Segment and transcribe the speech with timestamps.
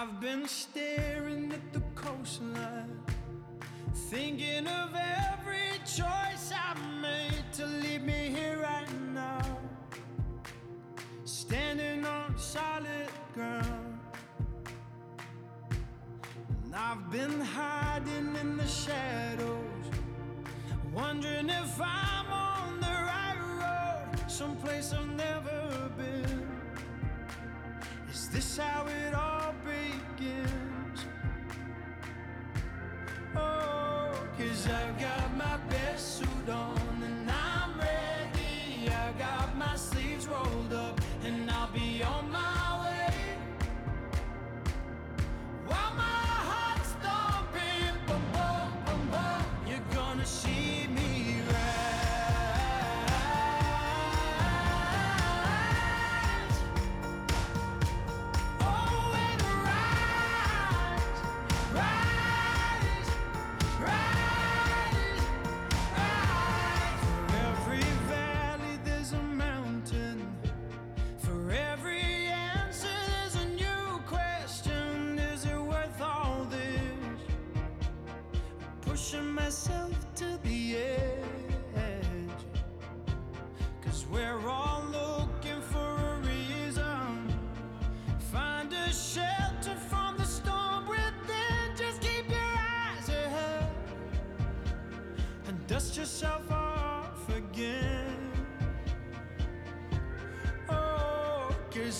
[0.00, 3.02] I've been staring at the coastline,
[4.08, 9.58] thinking of every choice I've made to leave me here right now,
[11.24, 13.98] standing on solid ground.
[16.64, 19.86] And I've been hiding in the shadows,
[20.94, 26.48] wondering if I'm on the right road, someplace I've never been.
[28.10, 29.29] Is this how it all
[30.20, 31.06] begins?
[33.36, 35.99] Oh, cause I've got my best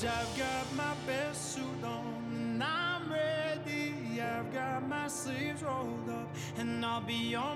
[0.02, 4.18] I've got my best suit on and I'm ready.
[4.18, 7.49] I've got my sleeves rolled up and I'll be on.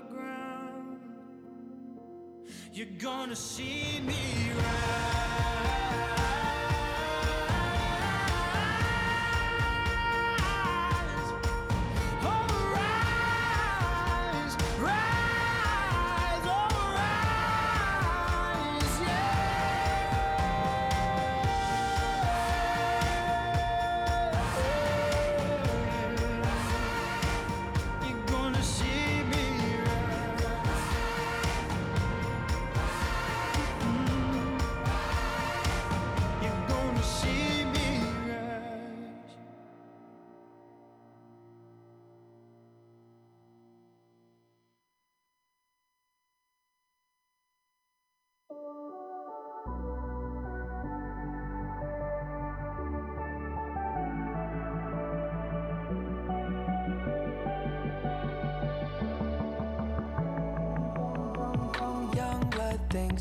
[0.00, 0.98] ground.
[2.72, 5.20] You're gonna see me rise.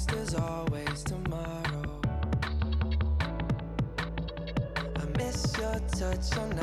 [0.05, 2.01] there's always tomorrow.
[4.95, 6.58] I miss your touch on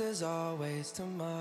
[0.00, 1.39] there's always tomorrow.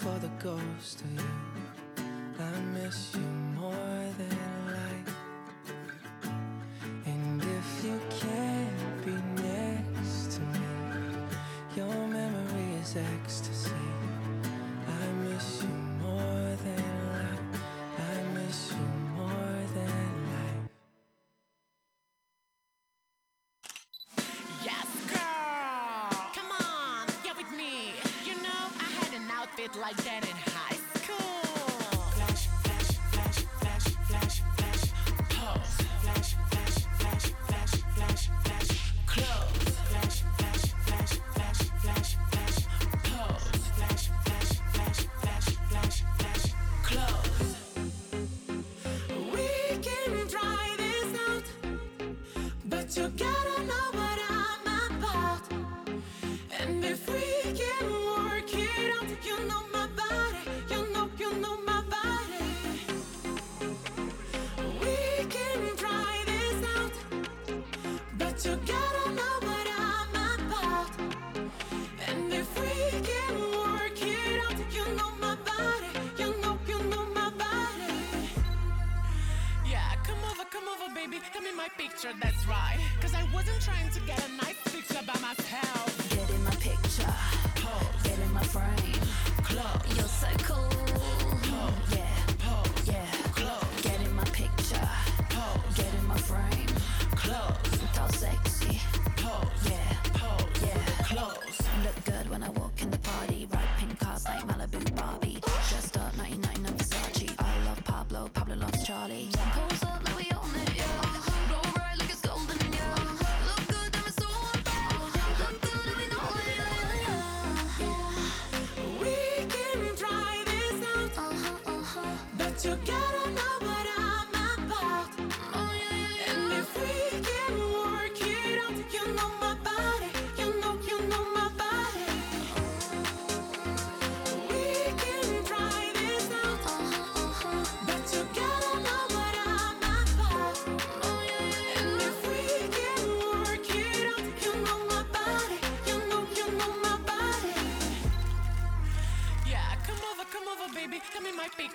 [0.00, 2.04] for the ghost of you.
[2.38, 3.30] I miss you
[3.60, 4.38] more than
[4.78, 5.14] life.
[7.04, 10.66] And if you can't be next to me,
[11.76, 13.49] your memory is extra.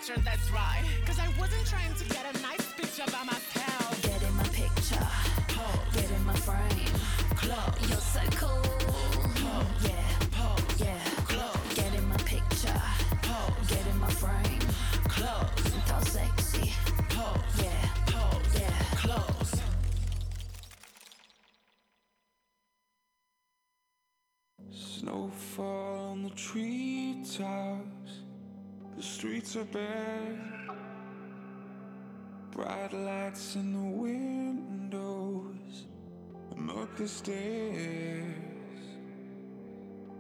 [0.10, 0.85] adventure, let's ride.
[29.72, 30.38] Bare.
[32.52, 35.86] Bright lights in the windows,
[36.56, 38.26] and up the stairs.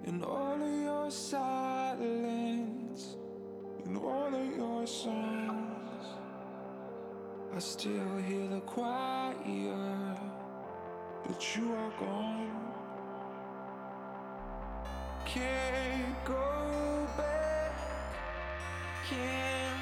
[0.05, 2.05] And all of your silence,
[3.85, 6.05] in all of your songs,
[7.55, 10.17] I still hear the choir,
[11.23, 12.73] but you are gone.
[15.25, 17.44] Can't go back
[19.09, 19.74] can't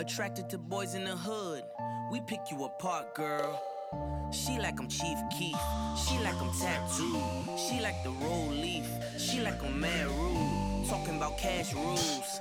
[0.00, 1.62] Attracted to boys in the hood,
[2.10, 3.62] we pick you apart, girl.
[4.32, 5.60] She like I'm Chief Keith.
[5.94, 8.88] she like I'm tattooed, she like the roll leaf,
[9.18, 10.88] she like I'm mad rude.
[10.88, 12.40] Talking about cash rules,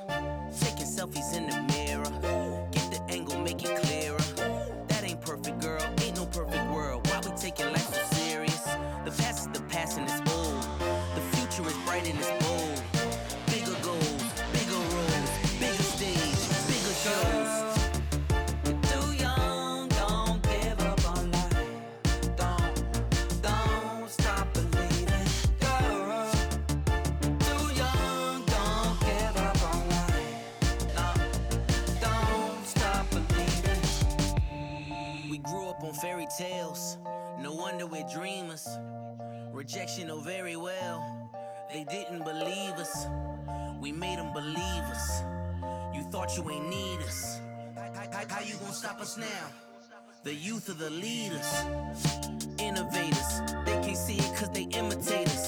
[0.57, 2.38] taking selfies in the mirror.
[37.69, 38.67] wonder we're dreamers.
[39.53, 41.29] Rejection, know very well.
[41.71, 43.05] They didn't believe us.
[43.79, 45.21] We made them believe us.
[45.93, 47.39] You thought you ain't need us.
[47.75, 49.45] How, you gonna stop us now?
[50.23, 51.47] The youth are the leaders,
[52.57, 53.41] innovators.
[53.65, 54.65] They can't see it cause they
[55.27, 55.38] us.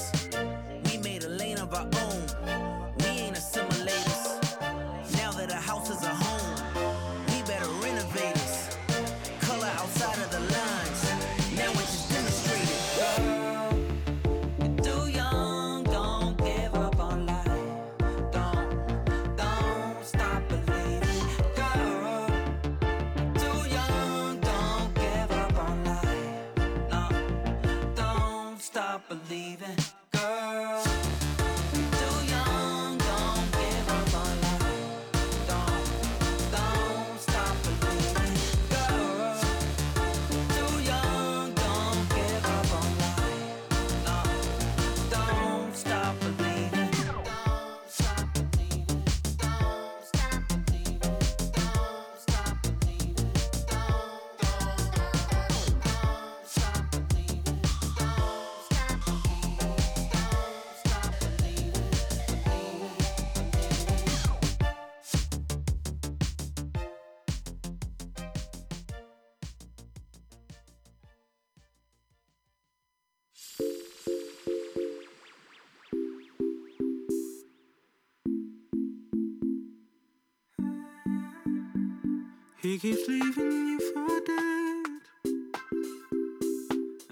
[82.62, 84.86] He keeps leaving you for dead.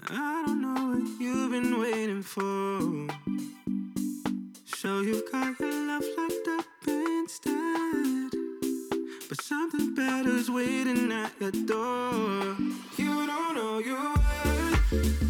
[0.08, 3.08] I don't know what you've been waiting for.
[4.64, 8.30] So you've got your love locked up instead.
[9.28, 12.56] But something better's waiting at your door.
[12.96, 15.29] You don't know your worth.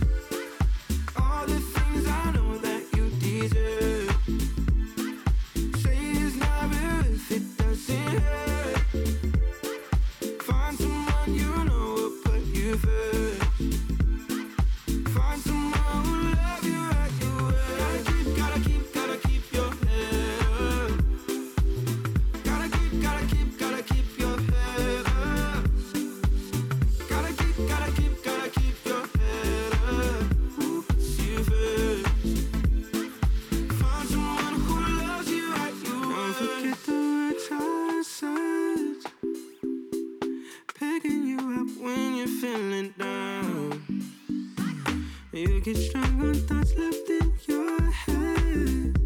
[45.58, 48.96] Get strong on thoughts left in your head.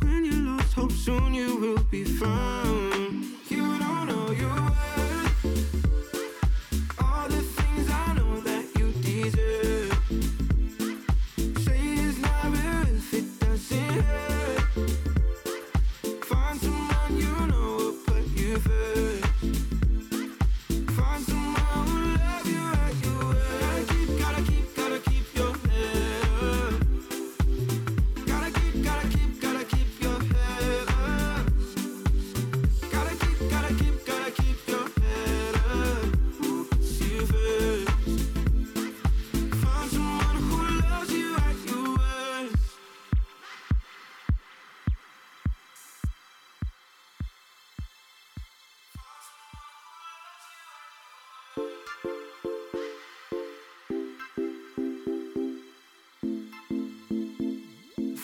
[0.00, 2.59] When you lost hope, soon you will be fine.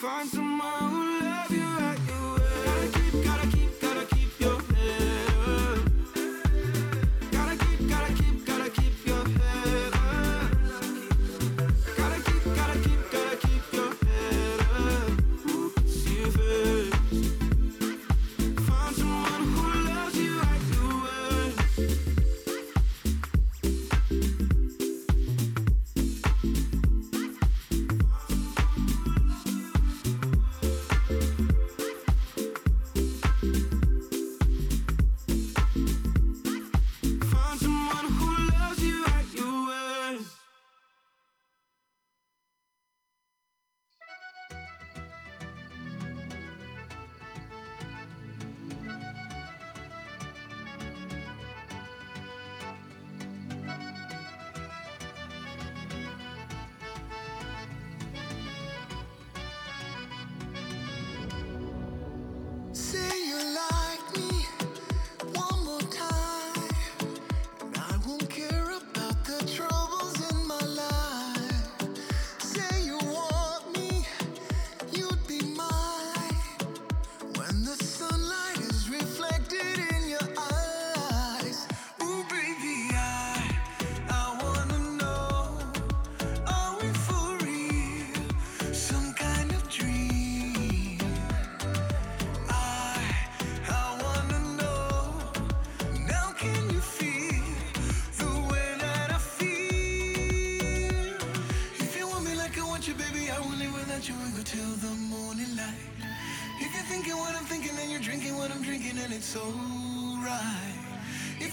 [0.07, 0.46] find some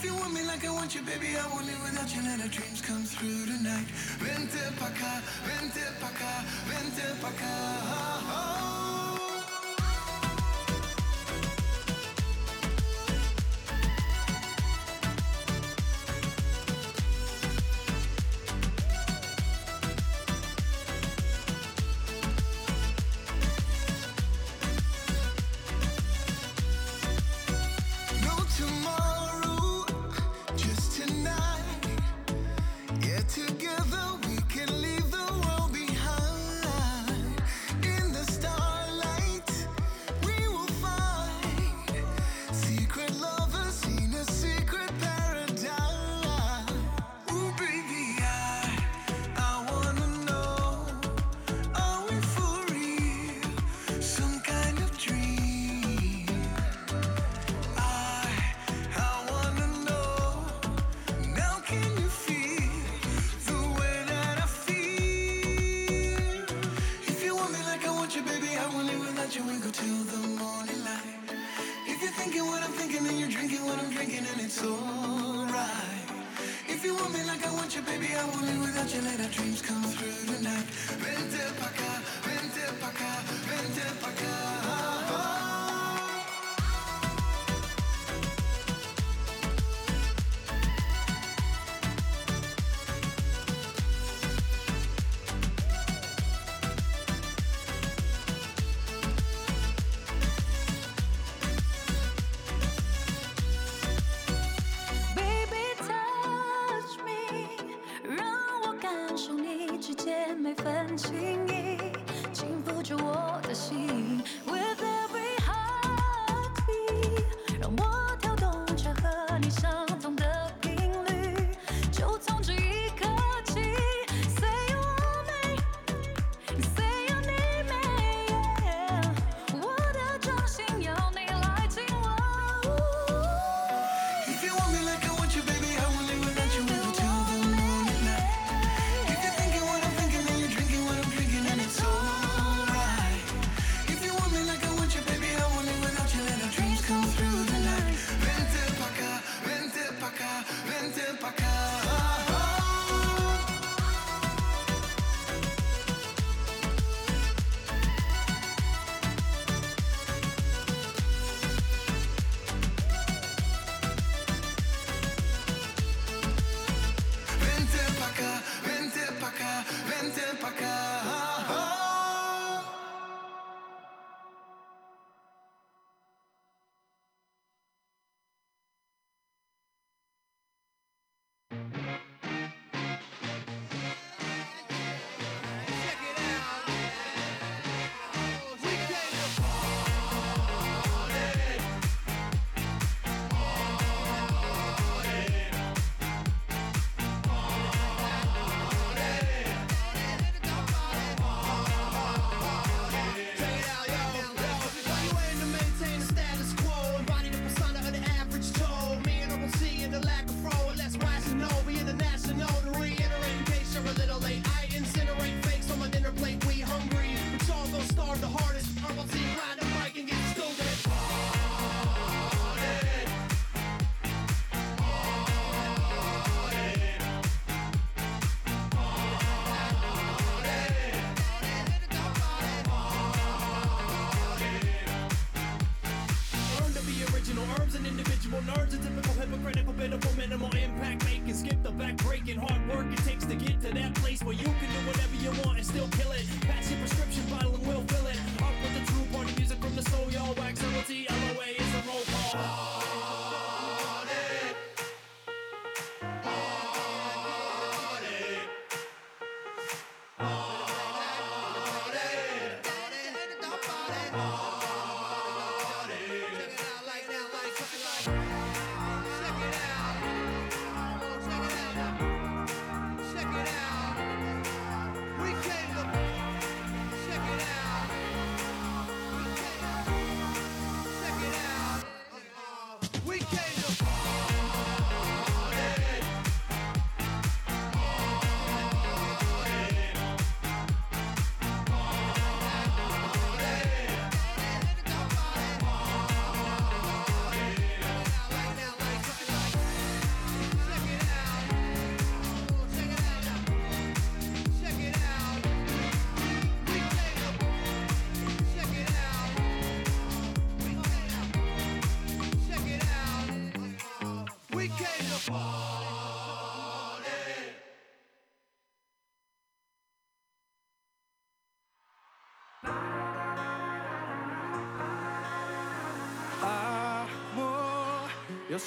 [0.05, 2.21] you want me like I want you, baby, I won't live without you.
[2.21, 3.87] Let our dreams come through tonight.
[4.21, 8.74] Vente paca, vente paca, acá, vente pa' acá.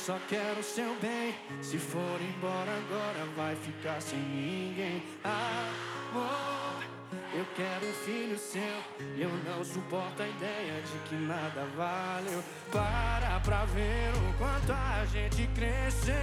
[0.09, 1.35] Só quero seu bem.
[1.61, 5.03] Se for embora agora, vai ficar sem ninguém.
[5.23, 6.83] Amor,
[7.35, 8.83] eu quero um filho seu.
[9.19, 12.43] Eu não suporto a ideia de que nada valeu.
[12.73, 16.17] Para pra ver o quanto a gente cresceu.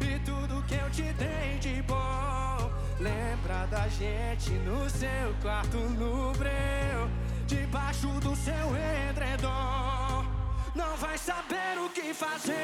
[0.00, 2.72] E tudo que eu te dei de bom.
[2.98, 7.08] Lembra da gente no seu quarto no breu.
[7.46, 8.76] Debaixo do seu
[9.08, 9.99] edredom.
[10.74, 12.54] Não vai saber o que fazer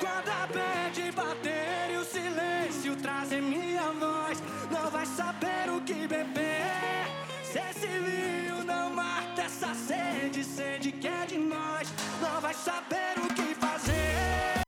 [0.00, 4.42] quando a bad bater e o silêncio trazer minha voz.
[4.70, 7.04] Não vai saber o que beber
[7.44, 11.92] se esse vinho não mata essa sede, sede que é de nós.
[12.20, 14.62] Não vai saber o que fazer.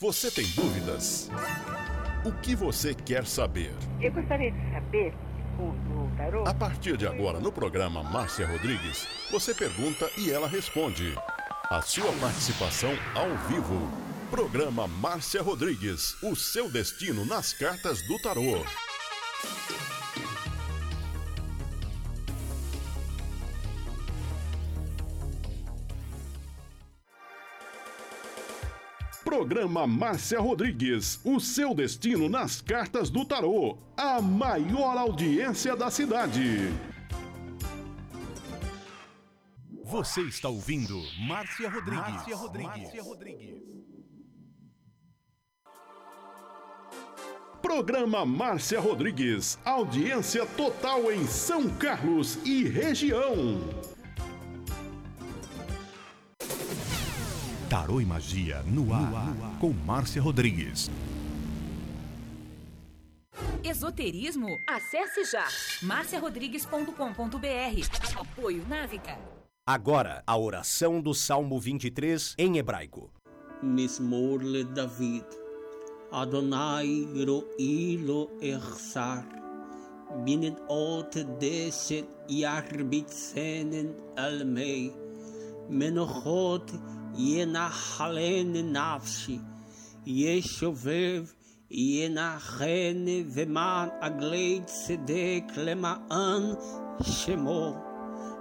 [0.00, 1.30] Você tem dúvidas?
[2.24, 3.72] O que você quer saber?
[4.00, 5.14] Eu gostaria de saber,
[6.44, 11.14] A partir de agora, no programa Márcia Rodrigues, você pergunta e ela responde.
[11.70, 13.92] A sua participação ao vivo.
[14.30, 18.64] Programa Márcia Rodrigues, o seu destino nas cartas do tarô.
[29.22, 33.76] Programa Márcia Rodrigues, o seu destino nas cartas do tarô.
[33.94, 36.72] A maior audiência da cidade.
[39.88, 42.12] Você está ouvindo Márcia Rodrigues.
[42.12, 42.82] Márcia Rodrigues.
[42.82, 43.62] Márcia Rodrigues.
[47.62, 53.60] Programa Márcia Rodrigues, audiência total em São Carlos e região.
[57.70, 60.90] Tarô e Magia no ar, com Márcia Rodrigues.
[63.64, 64.48] Esoterismo?
[64.68, 65.48] Acesse já
[65.82, 68.20] marciarodrigues.com.br.
[68.20, 69.37] Apoio Návica.
[69.67, 73.09] Agora, a oração do Salmo 23 em hebraico.
[73.63, 75.23] מזמור לדוד.
[76.11, 79.19] אדוני רואי לו אחסר.
[80.25, 84.91] בנדעות דשת ירביצנן על מי.
[85.69, 86.71] מנוחות
[87.17, 89.39] ינחלן נפשי.
[90.05, 91.25] ישובב
[91.71, 96.43] ינחן ומען עגלי צדק למען
[97.01, 97.86] שמו.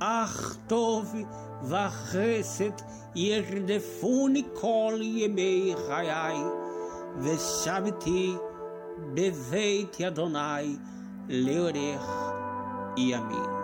[0.00, 1.14] אך טוב
[1.62, 2.70] וחסד
[3.14, 6.36] ירדפוני כל ימי חיי,
[7.20, 8.34] ושבתי
[9.14, 10.76] בבית אדוני
[11.28, 12.10] לאורך
[12.96, 13.56] ימים.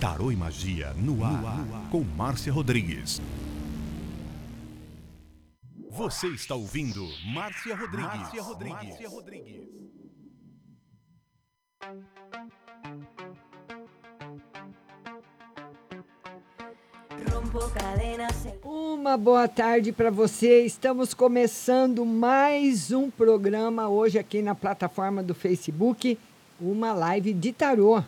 [0.00, 3.22] Tarô e Magia no ar, com Márcia Rodrigues.
[5.99, 8.05] Você está ouvindo Márcia Rodrigues.
[8.05, 8.83] Márcia Rodrigues.
[8.83, 9.67] Márcia Rodrigues.
[18.63, 20.63] Uma boa tarde para você.
[20.63, 26.17] Estamos começando mais um programa hoje aqui na plataforma do Facebook,
[26.61, 28.01] uma live de tarô.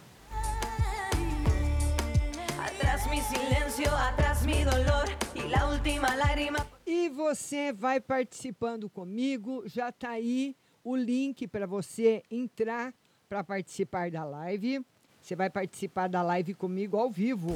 [2.58, 6.66] Atrás mi silencio, atrás mi dolor y la última lágrima.
[6.94, 9.64] E você vai participando comigo.
[9.66, 12.94] Já está aí o link para você entrar
[13.30, 14.86] para participar da live.
[15.22, 17.56] Você vai participar da live comigo ao vivo.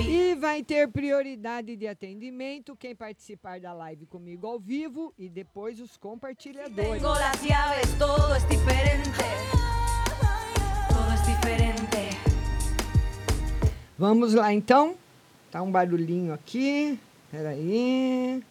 [0.00, 5.78] E vai ter prioridade de atendimento quem participar da live comigo ao vivo e depois
[5.80, 6.74] os compartilhadores.
[6.74, 9.22] Tengo las llaves, todo es diferente.
[10.88, 12.31] Todo es diferente.
[13.98, 14.94] Vamos lá então?
[15.50, 16.98] Tá um barulhinho aqui.
[17.30, 18.42] Peraí.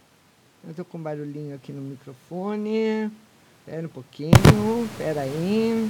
[0.67, 3.11] Eu tô com um barulhinho aqui no microfone.
[3.59, 4.31] Espera um pouquinho.
[4.97, 5.89] Peraí.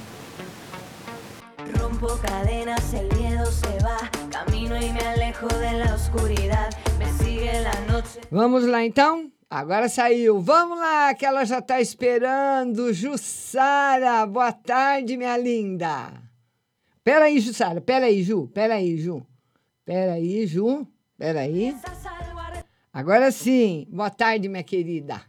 [1.79, 4.09] Rompo cadenas, el miedo se va.
[4.29, 6.69] Camino y me alejo de la oscuridad.
[6.97, 8.21] Me sigue la noche.
[8.31, 9.29] Vamos lá então?
[9.49, 10.39] Agora saiu.
[10.39, 12.93] Vamos lá, que ela já está esperando.
[12.93, 16.13] Jussara, boa tarde, minha linda.
[17.03, 19.25] Peraí, Jussara, peraí, Ju, peraí, Ju.
[19.85, 21.75] Peraí, Ju, peraí.
[22.93, 23.87] Agora sim.
[23.89, 25.21] Boa tarde, minha querida.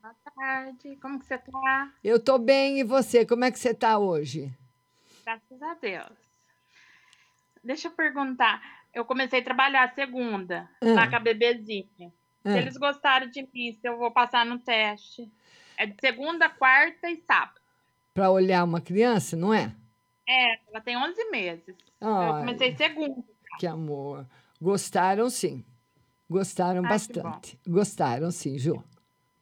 [0.00, 0.96] Boa tarde.
[0.96, 1.92] Como que você tá?
[2.04, 3.26] Eu tô bem, e você?
[3.26, 4.52] Como é que você tá hoje?
[5.24, 6.18] Graças a Deus.
[7.64, 8.62] Deixa eu perguntar.
[8.94, 10.86] Eu comecei a trabalhar segunda, Ah.
[10.94, 12.12] lá com a bebezinha.
[12.44, 12.52] Ah.
[12.52, 15.30] Se eles gostaram de mim, se eu vou passar no teste.
[15.76, 17.60] É de segunda, quarta e sábado.
[18.14, 19.74] Pra olhar uma criança, não é?
[20.26, 21.76] É, ela tem 11 meses.
[22.00, 23.22] Eu comecei segunda.
[23.58, 24.26] Que amor.
[24.60, 25.64] Gostaram, sim.
[26.28, 27.58] Gostaram Ai, bastante.
[27.66, 28.82] Gostaram, sim, Ju.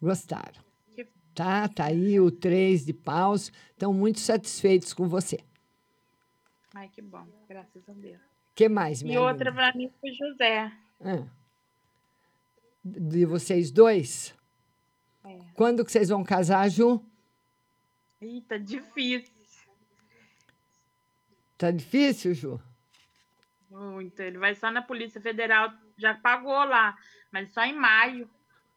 [0.01, 0.63] Gostaram.
[0.95, 3.51] Que- Tá, tá aí o três de paus.
[3.71, 5.39] Estão muito satisfeitos com você.
[6.75, 7.27] Ai, que bom.
[7.49, 8.21] Graças a Deus.
[8.55, 10.71] que mais, E minha outra pra mim foi José.
[11.01, 11.25] Ah.
[12.85, 14.35] De vocês dois?
[15.25, 15.39] É.
[15.55, 17.01] Quando que vocês vão casar, Ju?
[18.21, 19.33] Eita, difícil.
[21.57, 22.61] Tá difícil, Ju?
[23.75, 24.21] Muito.
[24.21, 25.73] Ele vai só na Polícia Federal.
[25.99, 26.97] Já pagou lá,
[27.33, 28.31] mas só em maio.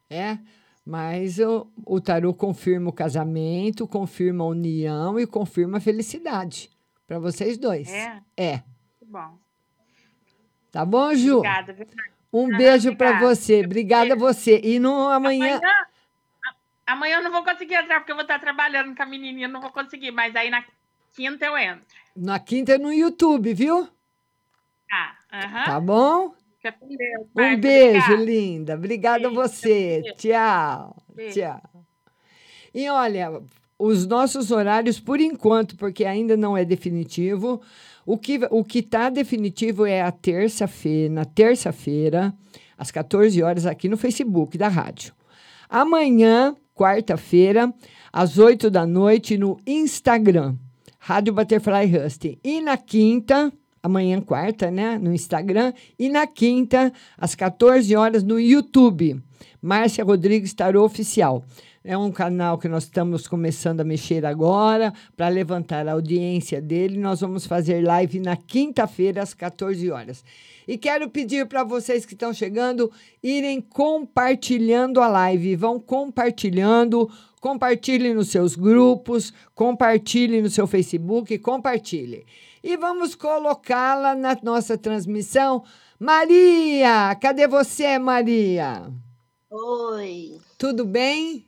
[0.10, 0.40] É,
[0.84, 6.72] mas o, o tarô confirma o casamento, confirma a união e confirma a felicidade
[7.06, 7.90] para vocês dois.
[7.90, 8.22] É?
[8.36, 8.64] É.
[9.06, 9.38] Bom.
[10.72, 11.38] Tá bom, Ju?
[11.38, 11.78] Obrigada?
[12.34, 13.64] Um Ah, beijo para você.
[13.64, 14.60] Obrigada a você.
[14.64, 15.58] E no amanhã.
[15.58, 15.86] Amanhã,
[16.86, 19.62] amanhã eu não vou conseguir entrar, porque eu vou estar trabalhando com a menininha, não
[19.62, 20.12] vou conseguir.
[20.12, 20.64] Mas aí na
[21.14, 21.86] quinta eu entro.
[22.16, 23.88] Na quinta é no YouTube, viu?
[24.90, 25.66] Tá, aham.
[25.66, 26.34] Tá bom?
[26.64, 27.28] Deus.
[27.36, 28.24] Um beijo, obrigada.
[28.24, 28.76] linda.
[28.76, 30.02] Obrigada a você.
[30.18, 30.96] Tchau.
[31.16, 31.40] Beijo.
[31.40, 31.86] Tchau.
[32.74, 33.42] E olha,
[33.80, 37.62] os nossos horários, por enquanto, porque ainda não é definitivo,
[38.06, 42.34] o que o que está definitivo é a terça-feira, na terça-feira,
[42.78, 45.14] às 14 horas, aqui no Facebook da rádio.
[45.70, 47.74] Amanhã, quarta-feira,
[48.12, 50.56] às 8 da noite, no Instagram,
[51.00, 52.40] Rádio Butterfly Husting.
[52.44, 53.52] E na quinta,
[53.88, 54.98] amanhã, quarta, né?
[54.98, 55.74] No Instagram.
[55.98, 59.20] E na quinta, às 14 horas, no YouTube.
[59.62, 61.44] Márcia Rodrigues Tarô Oficial.
[61.84, 66.98] É um canal que nós estamos começando a mexer agora para levantar a audiência dele.
[66.98, 70.24] Nós vamos fazer live na quinta-feira, às 14 horas.
[70.68, 72.92] E quero pedir para vocês que estão chegando
[73.24, 75.56] irem compartilhando a live.
[75.56, 77.10] Vão compartilhando,
[77.40, 82.26] compartilhem nos seus grupos, compartilhem no seu Facebook, compartilhem.
[82.68, 85.64] E vamos colocá-la na nossa transmissão.
[85.98, 88.92] Maria, cadê você, Maria?
[89.50, 91.48] Oi, Tudo bem?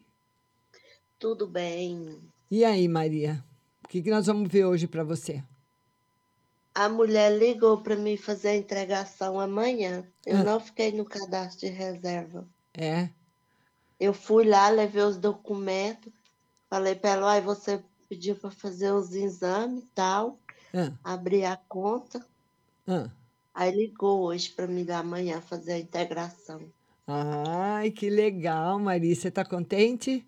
[1.20, 2.18] tudo bem?
[2.50, 3.44] E aí, Maria?
[3.84, 5.44] O que, que nós vamos ver hoje para você?
[6.74, 10.08] A mulher ligou para mim fazer a entregação amanhã.
[10.26, 10.44] Eu Ah.
[10.46, 12.48] não fiquei no cadastro de reserva.
[12.74, 13.10] É?
[14.00, 16.14] Eu fui lá, levei os documentos,
[16.70, 20.40] falei para ela, "Ai, você pediu para fazer os exames e tal,
[20.74, 22.26] Ah, abri a conta.
[22.88, 23.10] ah.
[23.54, 26.62] Aí ligou hoje para mim da manhã fazer a integração.
[27.06, 29.14] Ai, que legal, Maria.
[29.14, 30.26] Você está contente?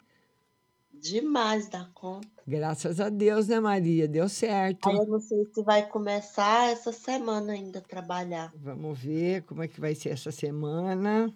[0.92, 2.28] Demais da conta.
[2.46, 4.08] Graças a Deus, né, Maria?
[4.08, 4.89] Deu certo.
[4.89, 8.52] Aí eu não sei se vai começar essa semana ainda a trabalhar.
[8.56, 11.34] Vamos ver como é que vai ser essa semana.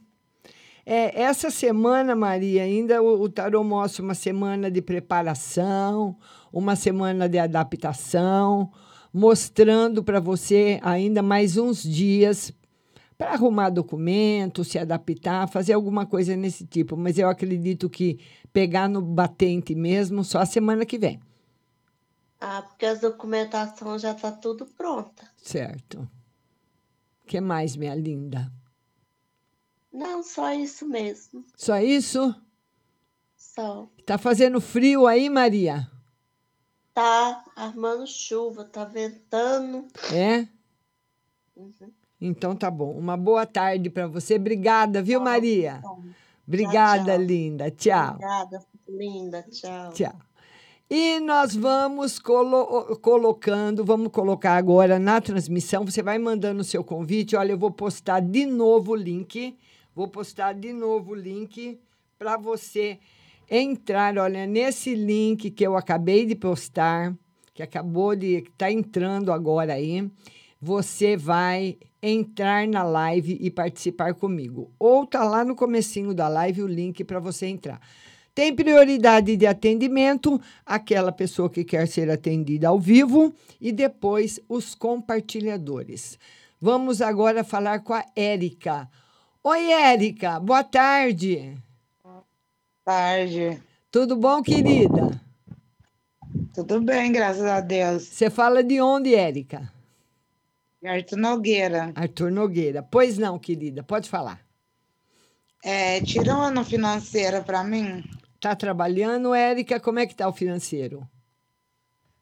[0.86, 6.16] É, essa semana, Maria, ainda o, o tarô mostra uma semana de preparação,
[6.54, 8.72] uma semana de adaptação,
[9.16, 12.52] mostrando para você ainda mais uns dias
[13.18, 16.98] para arrumar documento, se adaptar, fazer alguma coisa nesse tipo.
[16.98, 18.20] Mas eu acredito que
[18.52, 21.22] pegar no batente mesmo só a semana que vem.
[22.42, 25.24] Ah, porque as documentação já tá tudo pronta.
[25.38, 26.00] Certo.
[27.24, 28.52] O que mais, minha linda?
[29.94, 31.46] Não, só isso mesmo.
[31.56, 32.36] Só isso?
[33.38, 33.88] Só.
[34.06, 35.90] Tá fazendo frio aí, Maria?
[36.96, 39.86] Tá armando chuva, tá ventando.
[40.14, 40.48] É?
[41.54, 41.92] Uhum.
[42.22, 42.92] Então tá bom.
[42.98, 44.36] Uma boa tarde para você.
[44.36, 45.82] Obrigada, viu, Maria?
[45.84, 46.04] Bom,
[46.48, 47.22] Obrigada, tchau.
[47.22, 47.70] linda.
[47.70, 48.12] Tchau.
[48.14, 49.44] Obrigada, linda.
[49.52, 49.92] Tchau.
[49.92, 50.14] Tchau.
[50.90, 55.84] E nós vamos colo- colocando, vamos colocar agora na transmissão.
[55.86, 57.36] Você vai mandando o seu convite.
[57.36, 59.58] Olha, eu vou postar de novo o link.
[59.94, 61.78] Vou postar de novo o link
[62.18, 62.98] para você
[63.50, 64.18] entrar.
[64.18, 67.16] Olha, nesse link que eu acabei de postar,
[67.54, 68.42] que acabou de.
[68.42, 70.10] que está entrando agora aí.
[70.62, 74.72] Você vai entrar na live e participar comigo.
[74.80, 77.80] Ou tá lá no comecinho da live o link para você entrar.
[78.34, 84.76] Tem prioridade de atendimento aquela pessoa que quer ser atendida ao vivo e depois os
[84.76, 86.20] compartilhadores.
[86.60, 88.90] Vamos agora falar com a Érica.
[89.42, 91.56] Oi, Érica, boa tarde.
[92.86, 93.62] Tarde.
[93.92, 95.20] Tudo bom, querida?
[96.54, 98.04] Tudo bem, graças a Deus.
[98.04, 99.74] Você fala de onde, Érica?
[100.86, 101.92] Arthur Nogueira.
[101.96, 102.84] Arthur Nogueira.
[102.84, 104.40] Pois não, querida, pode falar.
[105.64, 108.04] É, tira ano financeiro para mim.
[108.40, 109.80] Tá trabalhando, Érica?
[109.80, 111.08] Como é que tá o financeiro?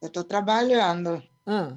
[0.01, 1.73] Eu tô trabalhando, Ah.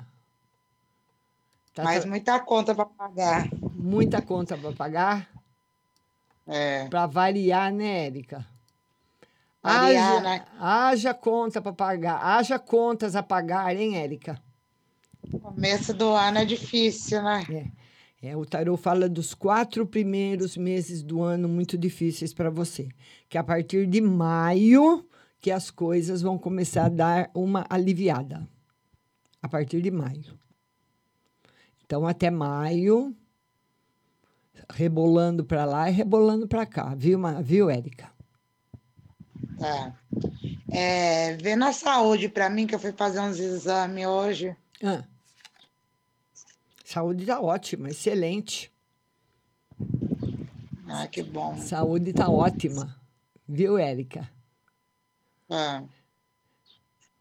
[1.75, 3.49] Tá mas tra- muita conta para pagar.
[3.75, 5.29] Muita conta para pagar?
[6.47, 6.89] É.
[6.89, 8.47] Para variar, né, Érica?
[9.67, 12.21] Haja, haja conta para pagar.
[12.23, 14.41] Haja contas a pagar, hein, Érica?
[15.43, 17.45] Começo do ano é difícil, né?
[18.23, 22.89] É, o tarô fala dos quatro primeiros meses do ano muito difíceis para você.
[23.29, 25.07] Que a partir de maio
[25.41, 28.49] que as coisas vão começar a dar uma aliviada.
[29.43, 30.39] A partir de maio.
[31.85, 33.15] Então, até maio,
[34.73, 38.16] rebolando para lá e rebolando para cá, viu, viu, Érica?
[39.59, 39.95] Tá.
[40.71, 44.55] É, vê na saúde para mim, que eu fui fazer uns exames hoje.
[44.83, 45.03] Ah.
[46.85, 48.71] Saúde está ótima, excelente.
[50.89, 51.57] Ah, que bom.
[51.59, 52.95] Saúde está ótima,
[53.49, 54.31] viu, Érica?
[55.51, 55.83] Ah,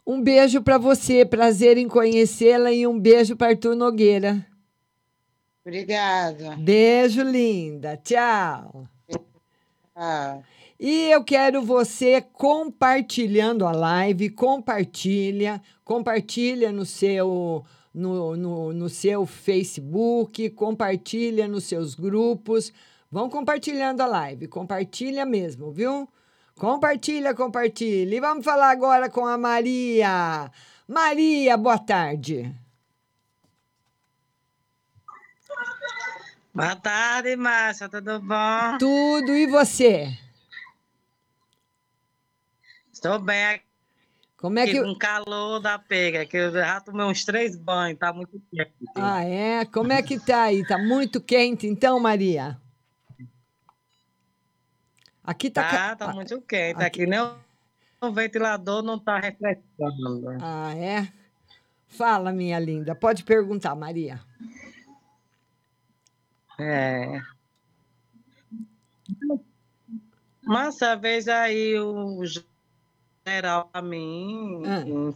[0.06, 4.46] Um beijo para você, prazer em conhecê-la e um beijo para Arthur Nogueira.
[5.66, 6.56] obrigada.
[6.58, 7.98] Beijo, linda.
[7.98, 8.88] Tchau.
[9.96, 10.40] Ah,
[10.80, 19.26] E eu quero você compartilhando a live, compartilha, compartilha no seu no, no, no seu
[19.26, 22.74] Facebook, compartilha nos seus grupos.
[23.10, 26.10] Vão compartilhando a live, compartilha mesmo, viu?
[26.58, 28.16] Compartilha, compartilha.
[28.16, 30.52] E vamos falar agora com a Maria.
[30.86, 32.54] Maria, boa tarde.
[36.54, 38.78] Boa tarde, Márcia, tudo bom?
[38.78, 40.25] Tudo e você?
[43.06, 43.64] Estou bem aqui
[44.36, 48.12] Como é que com calor da pega, que eu já tomei uns três banhos, tá
[48.12, 48.74] muito quente.
[48.96, 49.64] Ah, é?
[49.66, 50.66] Como é que tá aí?
[50.66, 52.60] Tá muito quente então, Maria?
[55.24, 55.70] Aqui tá.
[55.70, 56.84] Tá, tá muito quente.
[56.84, 57.36] Aqui nem o-
[58.02, 60.38] o ventilador não tá refrescando.
[60.42, 61.08] Ah, é?
[61.88, 62.96] Fala, minha linda.
[62.96, 64.20] Pode perguntar, Maria.
[66.60, 67.22] É.
[70.44, 72.24] Márcia, veja aí o
[73.28, 74.84] geral pra mim, Ah.
[74.86, 75.12] em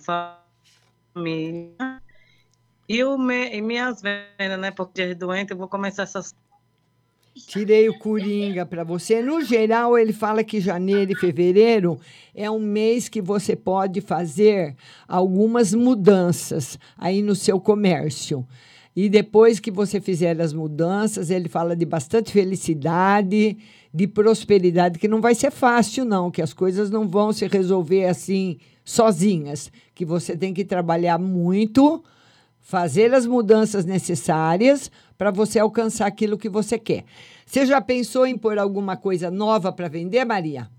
[1.15, 2.01] família.
[2.87, 4.71] E, o me, e minhas vendas, né?
[4.71, 6.33] Porque dia doente eu vou começar essas
[7.47, 9.21] Tirei o Coringa para você.
[9.21, 11.97] No geral, ele fala que janeiro e fevereiro
[12.35, 14.75] é um mês que você pode fazer
[15.07, 18.45] algumas mudanças aí no seu comércio.
[18.93, 23.57] E depois que você fizer as mudanças, ele fala de bastante felicidade,
[23.93, 28.05] de prosperidade, que não vai ser fácil, não, que as coisas não vão se resolver
[28.05, 32.03] assim sozinhas, que você tem que trabalhar muito,
[32.59, 37.03] fazer as mudanças necessárias para você alcançar aquilo que você quer.
[37.45, 40.69] Você já pensou em pôr alguma coisa nova para vender, Maria?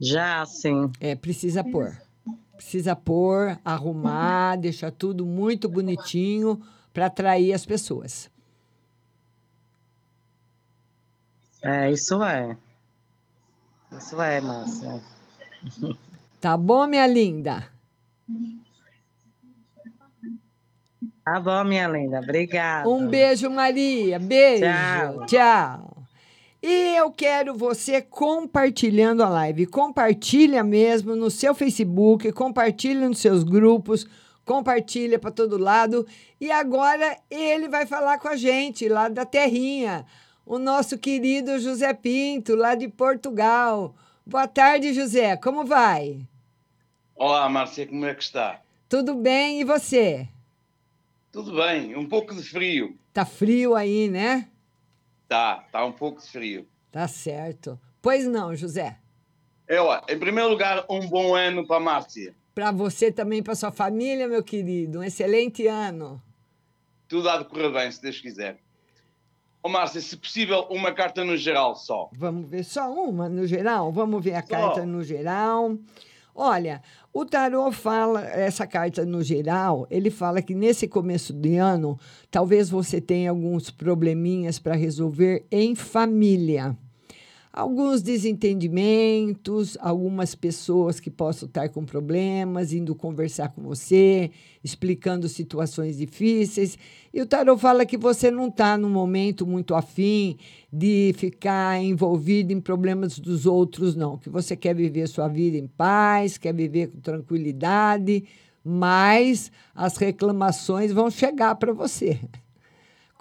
[0.00, 0.90] Já, sim.
[1.00, 1.96] É, precisa pôr.
[2.56, 6.60] Precisa pôr, arrumar, deixar tudo muito bonitinho
[6.92, 8.30] para atrair as pessoas.
[11.62, 12.56] É, isso é.
[13.92, 15.02] Isso é, Márcia.
[16.40, 17.68] Tá bom, minha linda?
[21.24, 22.20] Tá bom, minha linda.
[22.20, 22.88] Obrigada.
[22.88, 24.18] Um beijo, Maria.
[24.18, 24.64] Beijo.
[24.64, 25.26] Tchau.
[25.26, 26.00] Tchau.
[26.62, 29.66] E eu quero você compartilhando a live.
[29.66, 34.06] Compartilha mesmo no seu Facebook, compartilha nos seus grupos,
[34.44, 36.06] compartilha para todo lado.
[36.38, 40.04] E agora ele vai falar com a gente lá da terrinha,
[40.50, 43.94] o nosso querido José Pinto, lá de Portugal.
[44.26, 45.36] Boa tarde, José.
[45.36, 46.26] Como vai?
[47.14, 48.60] Olá, Márcia, como é que está?
[48.88, 50.28] Tudo bem e você?
[51.30, 52.98] Tudo bem, um pouco de frio.
[53.12, 54.48] Tá frio aí, né?
[55.28, 56.66] Tá, tá um pouco de frio.
[56.90, 57.78] Tá certo.
[58.02, 58.98] Pois não, José.
[59.68, 62.34] É, ó, em primeiro lugar, um bom ano para Márcia.
[62.52, 64.98] Para você também, para sua família, meu querido.
[64.98, 66.20] Um excelente ano.
[67.06, 68.58] Tudo há de correr bem, se Deus quiser.
[69.62, 72.08] Ô, Márcia, se possível, uma carta no geral só.
[72.12, 73.92] Vamos ver só uma no geral?
[73.92, 74.48] Vamos ver a Só.
[74.48, 75.76] carta no geral.
[76.34, 76.80] Olha,
[77.12, 81.98] o tarô fala, essa carta no geral, ele fala que nesse começo de ano,
[82.30, 86.74] talvez você tenha alguns probleminhas para resolver em família.
[87.52, 94.30] Alguns desentendimentos, algumas pessoas que possam estar com problemas, indo conversar com você,
[94.62, 96.78] explicando situações difíceis.
[97.12, 100.36] E o tarot fala que você não está no momento muito afim
[100.72, 104.16] de ficar envolvido em problemas dos outros, não.
[104.16, 108.22] Que você quer viver sua vida em paz, quer viver com tranquilidade,
[108.64, 112.16] mas as reclamações vão chegar para você.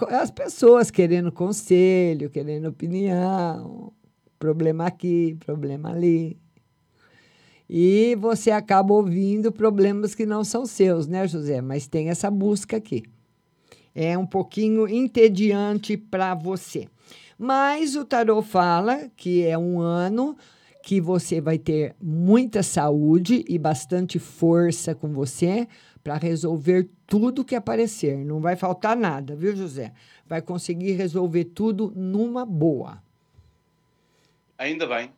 [0.07, 3.91] As pessoas querendo conselho, querendo opinião.
[4.39, 6.37] Problema aqui, problema ali.
[7.69, 11.61] E você acaba ouvindo problemas que não são seus, né, José?
[11.61, 13.03] Mas tem essa busca aqui.
[13.93, 16.87] É um pouquinho entediante para você.
[17.37, 20.35] Mas o tarô fala que é um ano
[20.81, 25.67] que você vai ter muita saúde e bastante força com você
[26.03, 28.25] para resolver tudo que aparecer.
[28.25, 29.93] Não vai faltar nada, viu, José?
[30.25, 33.01] Vai conseguir resolver tudo numa boa.
[34.59, 35.11] Ainda bem.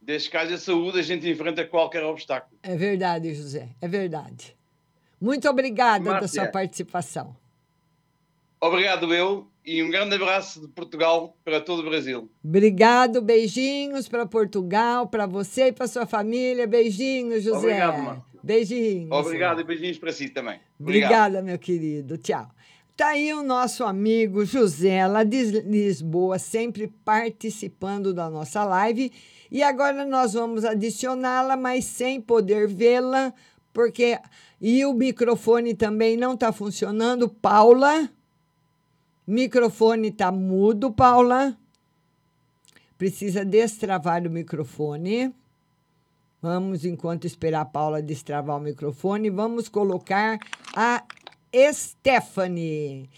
[0.00, 2.58] Desde que haja saúde, a gente enfrenta qualquer obstáculo.
[2.62, 3.68] É verdade, José.
[3.78, 4.56] É verdade.
[5.20, 6.42] Muito obrigada da Márcia.
[6.42, 7.36] sua participação.
[8.58, 12.30] Obrigado eu e um grande abraço de Portugal para todo o Brasil.
[12.42, 16.66] Obrigado, beijinhos para Portugal, para você e para sua família.
[16.66, 17.58] Beijinhos, José.
[17.58, 18.24] Obrigado, Márcia.
[18.42, 19.10] Beijinhos.
[19.10, 20.58] Obrigado e beijinhos para si também.
[20.80, 21.10] Obrigado.
[21.10, 22.16] Obrigada, meu querido.
[22.16, 22.48] Tchau.
[22.96, 29.12] Tá aí o nosso amigo José, lá de Lisboa, sempre participando da nossa live.
[29.50, 33.34] E agora nós vamos adicioná-la, mas sem poder vê-la,
[33.70, 34.18] porque.
[34.58, 37.28] E o microfone também não está funcionando.
[37.28, 38.08] Paula.
[39.26, 41.54] Microfone está mudo, Paula.
[42.96, 45.34] Precisa destravar o microfone.
[46.40, 50.38] Vamos, enquanto esperar a Paula destravar o microfone, vamos colocar
[50.74, 51.04] a
[51.72, 53.08] Stephanie.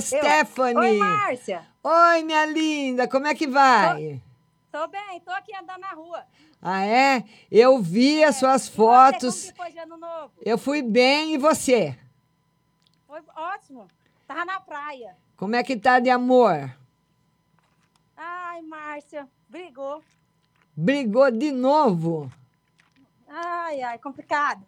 [0.00, 0.76] Stephanie.
[0.76, 1.66] Oi, Márcia.
[1.82, 4.20] Oi, minha linda, como é que vai?
[4.72, 6.24] Tô bem, tô aqui andando na rua.
[6.60, 7.24] Ah, é?
[7.50, 9.40] Eu vi as suas E você, fotos.
[9.42, 10.32] como que foi de ano novo?
[10.44, 11.96] Eu fui bem, e você?
[13.06, 13.86] Foi ótimo.
[14.26, 15.16] Tava na praia.
[15.36, 16.74] Como é que tá de amor?
[18.16, 20.02] Ai, Márcia, brigou.
[20.76, 22.30] Brigou de novo?
[23.28, 24.62] Ai, ai, complicado.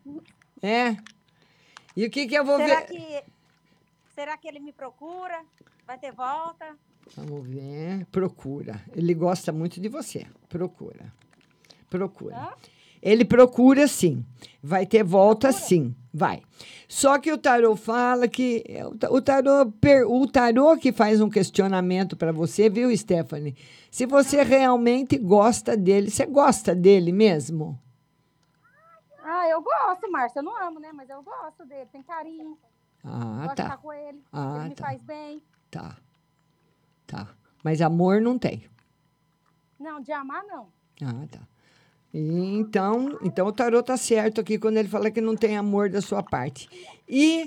[0.62, 0.97] É?
[1.99, 2.87] E o que que eu vou será ver?
[2.87, 3.23] que
[4.15, 5.43] será que ele me procura?
[5.85, 6.77] Vai ter volta?
[7.17, 8.07] Vamos ver.
[8.13, 8.81] Procura.
[8.95, 10.25] Ele gosta muito de você.
[10.49, 11.13] Procura.
[11.91, 12.53] Procura.
[13.03, 14.25] Ele procura sim.
[14.63, 15.93] Vai ter volta sim.
[16.15, 16.41] Vai.
[16.89, 19.73] Só que o tarô fala que o ta- o tarô,
[20.09, 23.57] o tarô que faz um questionamento para você, viu, Stephanie?
[23.91, 27.77] Se você realmente gosta dele, você gosta dele mesmo?
[29.31, 30.39] Ah, eu gosto, Márcia.
[30.39, 30.91] Eu não amo, né?
[30.91, 31.87] Mas eu gosto dele.
[31.93, 32.57] Tem carinho.
[33.05, 33.62] Ah, gosto de tá.
[33.64, 34.24] estar com ele.
[34.33, 34.87] Ah, ele me tá.
[34.87, 35.43] faz bem.
[35.70, 35.97] Tá.
[37.07, 37.29] Tá.
[37.62, 38.64] Mas amor não tem.
[39.79, 40.68] Não, de amar, não.
[41.03, 41.41] Ah, tá.
[42.12, 45.91] E Então, então o tarô tá certo aqui quando ele fala que não tem amor
[45.91, 46.66] da sua parte.
[47.07, 47.47] E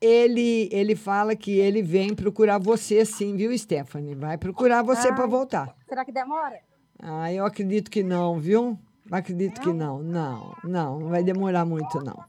[0.00, 4.16] ele ele fala que ele vem procurar você sim, viu, Stephanie?
[4.16, 5.76] Vai procurar você para voltar.
[5.88, 6.58] Será que demora?
[6.98, 8.76] Ah, eu acredito que não, viu?
[9.10, 10.02] Acredito que não.
[10.02, 12.24] Não, não, não vai demorar muito não.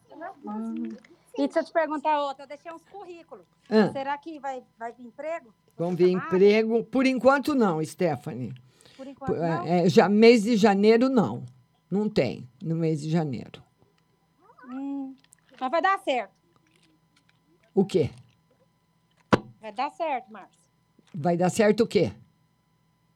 [0.46, 0.90] Hum.
[1.38, 2.44] E deixa eu te perguntar outra.
[2.44, 3.46] Eu deixei uns currículos.
[3.70, 3.92] Ah.
[3.92, 5.54] Será que vai, vai vir emprego?
[5.78, 6.84] Vão vir emprego.
[6.84, 8.54] Por enquanto não, Stephanie.
[8.96, 9.66] Por enquanto, Por- não?
[9.68, 11.44] é, já mês de janeiro não.
[11.92, 13.62] Não tem no mês de janeiro.
[14.70, 15.16] Hum,
[15.60, 16.32] mas vai dar certo.
[17.74, 18.10] O quê?
[19.62, 20.60] Vai dar certo, Márcia.
[21.14, 22.12] Vai dar certo o quê?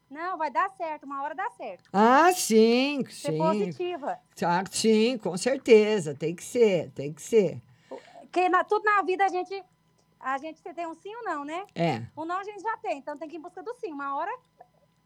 [0.09, 1.03] Não, vai dar certo.
[1.03, 1.89] Uma hora dá certo.
[1.93, 3.37] Ah, sim, Ser sim.
[3.37, 4.19] positiva.
[4.43, 6.15] Ah, sim, com certeza.
[6.15, 7.61] Tem que ser, tem que ser.
[8.21, 9.63] Porque na, tudo na vida a gente,
[10.19, 11.65] a gente tem um sim ou não, né?
[11.75, 12.01] É.
[12.15, 13.91] O não a gente já tem, então tem que ir em busca do sim.
[13.91, 14.31] Uma hora.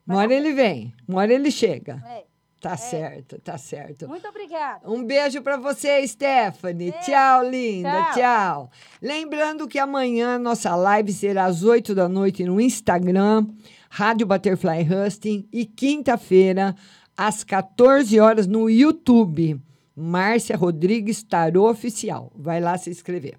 [0.06, 2.02] Uma hora ele vem, uma hora ele chega.
[2.06, 2.26] É.
[2.64, 4.08] Tá certo, tá certo.
[4.08, 4.90] Muito obrigada.
[4.90, 6.94] Um beijo para você, Stephanie.
[7.02, 8.04] Tchau, linda.
[8.06, 8.14] Tchau.
[8.14, 8.72] Tchau.
[9.02, 13.46] Lembrando que amanhã nossa live será às 8 da noite no Instagram,
[13.96, 16.76] Rádio Butterfly Husting, e quinta-feira,
[17.16, 19.62] às 14 horas, no YouTube,
[19.96, 22.32] Márcia Rodrigues Tarô Oficial.
[22.36, 23.38] Vai lá se inscrever.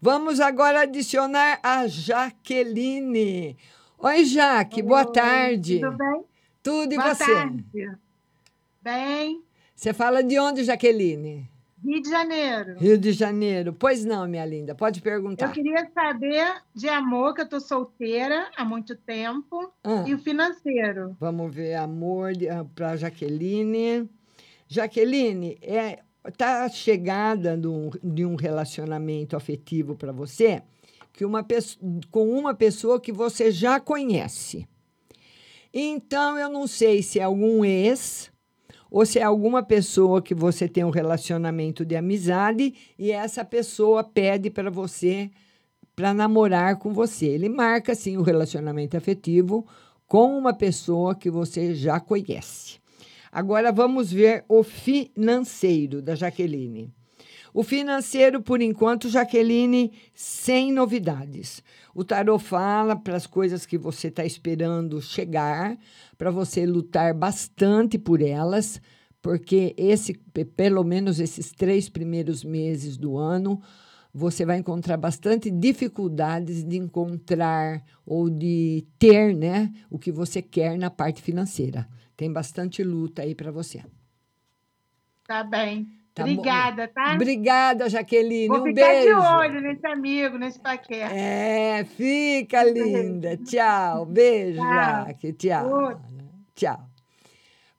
[0.00, 3.54] Vamos agora adicionar a Jaqueline.
[3.98, 5.78] Oi, Jaque, boa tarde.
[5.80, 6.24] tudo bem?
[6.62, 7.26] Tudo e Boa você?
[7.26, 7.64] tarde.
[8.80, 9.42] Bem,
[9.76, 11.46] Você fala de onde, Jaqueline?
[11.84, 12.78] Rio de Janeiro.
[12.78, 13.72] Rio de Janeiro.
[13.72, 15.46] Pois não, minha linda, pode perguntar.
[15.46, 20.04] Eu queria saber de amor, que eu estou solteira há muito tempo, Ah.
[20.06, 21.16] e o financeiro.
[21.18, 22.32] Vamos ver, amor
[22.74, 24.08] para Jaqueline.
[24.68, 25.98] Jaqueline, é,
[26.36, 30.62] tá a chegada de um, de um relacionamento afetivo para você
[31.12, 31.46] que uma
[32.10, 34.66] com uma pessoa que você já conhece.
[35.74, 38.31] Então, eu não sei se é algum ex
[38.92, 44.04] ou se é alguma pessoa que você tem um relacionamento de amizade e essa pessoa
[44.04, 45.30] pede para você
[45.96, 47.24] para namorar com você.
[47.24, 49.66] Ele marca sim o relacionamento afetivo
[50.06, 52.78] com uma pessoa que você já conhece.
[53.32, 56.92] Agora vamos ver o financeiro da Jaqueline.
[57.54, 61.62] O financeiro, por enquanto, Jaqueline, sem novidades.
[61.94, 65.76] O tarô fala para as coisas que você está esperando chegar,
[66.16, 68.80] para você lutar bastante por elas,
[69.20, 73.60] porque esse, pe- pelo menos esses três primeiros meses do ano,
[74.14, 80.78] você vai encontrar bastante dificuldades de encontrar ou de ter, né, o que você quer
[80.78, 81.88] na parte financeira.
[82.16, 83.82] Tem bastante luta aí para você.
[85.26, 86.01] Tá bem.
[86.14, 86.30] Tá bom.
[86.32, 87.14] Obrigada, tá?
[87.14, 88.48] Obrigada, Jaqueline.
[88.48, 89.06] Vou um ficar beijo.
[89.06, 91.12] de olho nesse amigo, nesse paquete.
[91.14, 93.36] É, fica linda.
[93.38, 94.04] Tchau.
[94.04, 95.06] Beijo, Tchau.
[95.06, 95.32] Jaque.
[95.32, 96.02] Tchau.
[96.54, 96.80] Tchau.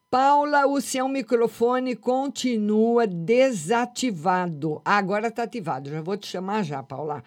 [0.09, 4.81] Paula, o seu microfone continua desativado.
[4.83, 5.89] Ah, agora está ativado.
[5.89, 7.23] Já vou te chamar já, Paula.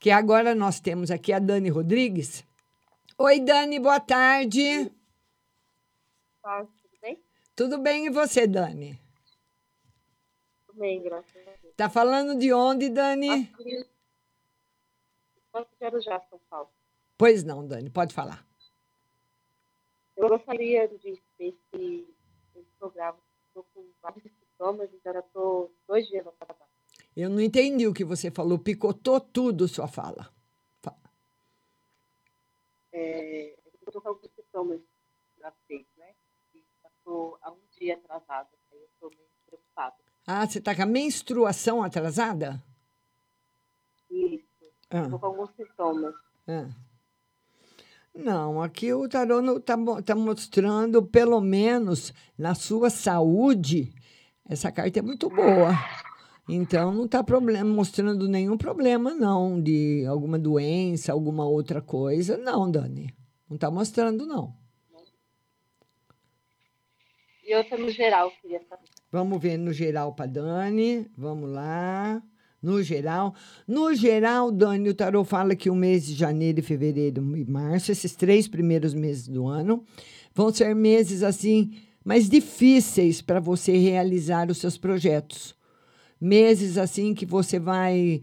[0.00, 2.44] Que agora nós temos aqui a Dani Rodrigues.
[3.18, 4.90] Oi, Dani, boa tarde.
[6.42, 6.68] tudo
[7.00, 7.18] bem?
[7.54, 9.05] Tudo bem e você, Dani?
[10.76, 11.74] Bem, graças a Deus.
[11.74, 13.50] Tá falando de onde, Dani?
[15.50, 16.68] Posso quero já, São Paulo.
[17.16, 18.46] Pois não, Dani, pode falar.
[20.14, 22.06] Eu gostaria de ver esse,
[22.54, 23.18] esse programa.
[23.48, 26.70] Estou com vários sintomas e já estou dois dias no trabalho.
[27.16, 30.30] Eu não entendi o que você falou, picotou tudo sua fala.
[32.92, 34.80] É, eu estou com alguns sintomas
[35.38, 36.14] na frente, né?
[36.54, 38.48] E já estou há um dia atrasada.
[38.72, 40.05] Aí eu estou meio preocupada.
[40.26, 42.60] Ah, você está com a menstruação atrasada?
[44.10, 44.44] Isso.
[44.90, 45.02] Ah.
[45.02, 46.14] Estou com alguns sintomas.
[46.48, 46.68] Ah.
[48.12, 53.94] Não, aqui o tarô está tá mostrando, pelo menos na sua saúde,
[54.48, 55.72] essa carta é muito boa.
[56.48, 57.24] Então, não está
[57.64, 62.36] mostrando nenhum problema, não, de alguma doença, alguma outra coisa.
[62.36, 63.14] Não, Dani.
[63.48, 64.56] Não está mostrando, não.
[67.44, 68.95] E outra no geral, queria saber.
[69.10, 71.06] Vamos ver no geral para Dani.
[71.16, 72.22] Vamos lá.
[72.60, 73.34] No geral.
[73.66, 78.16] No geral, Dani, o Tarô fala que o mês de janeiro, fevereiro e março, esses
[78.16, 79.84] três primeiros meses do ano,
[80.34, 81.72] vão ser meses assim
[82.04, 85.56] mais difíceis para você realizar os seus projetos.
[86.20, 88.22] Meses assim que você vai.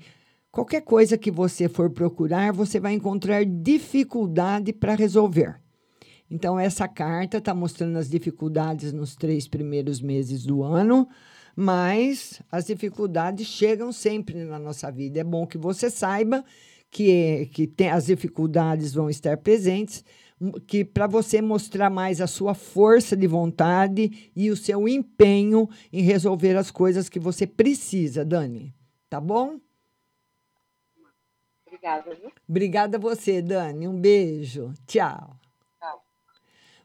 [0.52, 5.63] Qualquer coisa que você for procurar, você vai encontrar dificuldade para resolver.
[6.34, 11.08] Então, essa carta está mostrando as dificuldades nos três primeiros meses do ano,
[11.56, 15.20] mas as dificuldades chegam sempre na nossa vida.
[15.20, 16.44] É bom que você saiba
[16.90, 20.04] que, que tem, as dificuldades vão estar presentes,
[20.66, 26.02] que para você mostrar mais a sua força de vontade e o seu empenho em
[26.02, 28.74] resolver as coisas que você precisa, Dani.
[29.08, 29.60] Tá bom?
[31.68, 32.32] Obrigada, viu?
[32.50, 33.88] Obrigada a você, Dani.
[33.88, 34.74] Um beijo.
[34.88, 35.12] Tchau.
[35.20, 35.43] Tchau.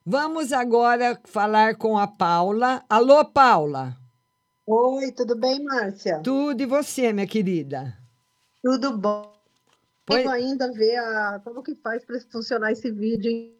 [0.04, 2.84] Vamos agora falar com a Paula.
[2.88, 3.96] Alô, Paula.
[4.66, 6.20] Oi, tudo bem, Márcia?
[6.20, 7.96] Tudo e você, minha querida?
[8.62, 9.32] Tudo bom.
[10.06, 13.30] Pois- Quero ainda ver a, como que faz para funcionar esse vídeo.
[13.30, 13.54] hein?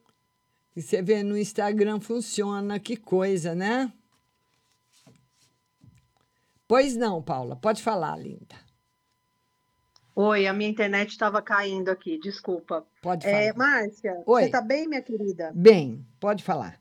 [0.77, 3.93] Você vê no Instagram funciona, que coisa, né?
[6.67, 8.55] Pois não, Paula, pode falar, linda.
[10.21, 12.85] Oi, a minha internet estava caindo aqui, desculpa.
[13.01, 13.57] Pode É, falar.
[13.57, 14.43] Márcia, Oi.
[14.45, 15.53] você tá bem, minha querida?
[15.55, 16.81] Bem, pode falar.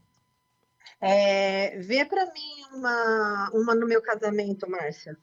[0.99, 5.15] É, vê para mim uma, uma no meu casamento, Márcia.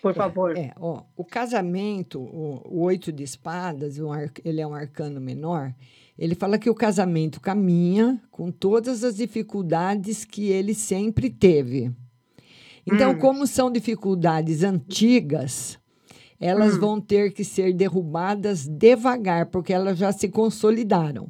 [0.00, 0.56] Por favor.
[0.56, 5.20] É, ó, o casamento, o, o oito de espadas, o ar- ele é um arcano
[5.20, 5.74] menor.
[6.18, 11.92] Ele fala que o casamento caminha com todas as dificuldades que ele sempre teve.
[12.86, 13.18] Então, Hum.
[13.18, 15.78] como são dificuldades antigas,
[16.46, 16.80] elas Hum.
[16.80, 21.28] vão ter que ser derrubadas devagar, porque elas já se consolidaram.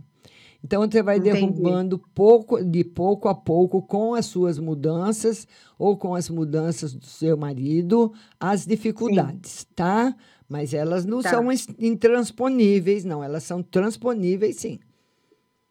[0.62, 1.32] Então, você vai Entendi.
[1.40, 5.46] derrubando pouco, de pouco a pouco, com as suas mudanças
[5.78, 10.16] ou com as mudanças do seu marido, as dificuldades, tá?
[10.48, 11.30] Mas elas não Tá.
[11.30, 11.48] são
[11.78, 13.22] intransponíveis, não.
[13.22, 14.78] Elas são transponíveis, sim.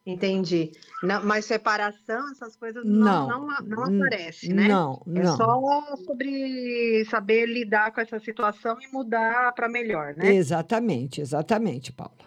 [0.05, 0.71] Entendi.
[1.01, 3.47] Não, mas separação, essas coisas não, Não.
[3.47, 4.67] não, não N- aparece, né?
[4.67, 5.37] não, É não.
[5.37, 10.33] só sobre saber lidar com essa situação e mudar para melhor, né?
[10.33, 12.17] Exatamente, exatamente, Paula.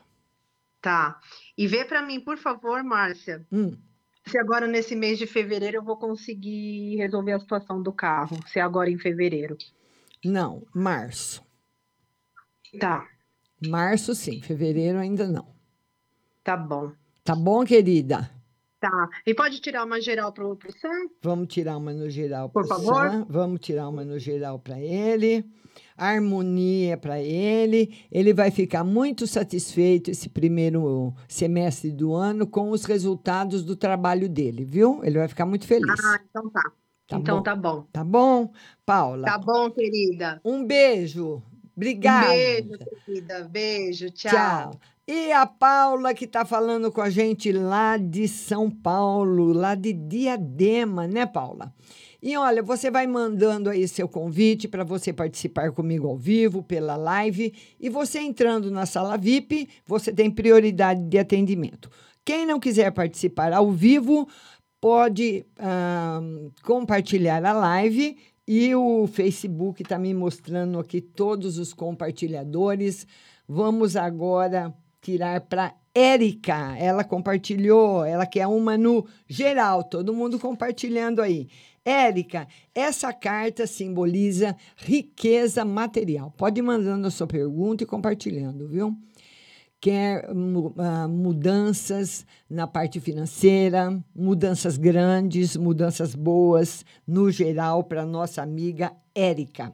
[0.80, 1.20] Tá.
[1.56, 3.76] E vê para mim, por favor, Márcia, Hum.
[4.26, 8.58] se agora nesse mês de fevereiro eu vou conseguir resolver a situação do carro, se
[8.58, 9.58] é agora em fevereiro.
[10.24, 11.44] Não, março.
[12.80, 13.06] Tá.
[13.66, 14.40] Março, sim.
[14.40, 15.54] Fevereiro ainda não.
[16.42, 16.92] Tá bom.
[17.26, 18.30] Tá bom, querida?
[18.78, 19.08] Tá.
[19.26, 21.08] E pode tirar uma geral pro, pro Sam?
[21.20, 23.10] Vamos tirar uma no geral Por pro favor.
[23.10, 23.26] Sam.
[23.28, 25.44] Vamos tirar uma no geral para ele.
[25.96, 27.98] Harmonia para ele.
[28.12, 34.28] Ele vai ficar muito satisfeito esse primeiro semestre do ano com os resultados do trabalho
[34.28, 35.00] dele, viu?
[35.02, 35.98] Ele vai ficar muito feliz.
[36.04, 36.62] Ah, então tá.
[37.08, 37.42] então bom.
[37.42, 37.86] tá bom.
[37.92, 38.52] Tá bom,
[38.84, 39.26] Paula?
[39.26, 40.40] Tá bom, querida.
[40.44, 41.42] Um beijo.
[41.76, 42.28] Obrigada.
[42.28, 43.48] Um beijo, querida.
[43.48, 44.10] Beijo.
[44.10, 44.30] Tchau.
[44.30, 44.80] Tchau.
[45.08, 49.92] E a Paula, que está falando com a gente lá de São Paulo, lá de
[49.92, 51.72] Diadema, né, Paula?
[52.20, 56.96] E olha, você vai mandando aí seu convite para você participar comigo ao vivo, pela
[56.96, 57.54] live.
[57.78, 61.88] E você entrando na sala VIP, você tem prioridade de atendimento.
[62.24, 64.28] Quem não quiser participar ao vivo,
[64.80, 66.20] pode ah,
[66.64, 68.18] compartilhar a live.
[68.44, 73.06] E o Facebook está me mostrando aqui todos os compartilhadores.
[73.46, 74.74] Vamos agora
[75.06, 76.76] tirar para Érica.
[76.76, 81.48] Ela compartilhou, ela quer uma no geral, todo mundo compartilhando aí.
[81.84, 86.32] Érica, essa carta simboliza riqueza material.
[86.36, 88.96] Pode ir mandando a sua pergunta e compartilhando, viu?
[89.80, 90.28] Quer
[90.78, 99.72] ah, mudanças na parte financeira, mudanças grandes, mudanças boas, no geral, para nossa amiga Érica.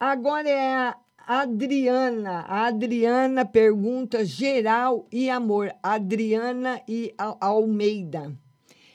[0.00, 0.96] Agora é a
[1.26, 2.40] Adriana.
[2.40, 5.74] A Adriana pergunta geral e amor.
[5.82, 8.32] Adriana e Al- Almeida.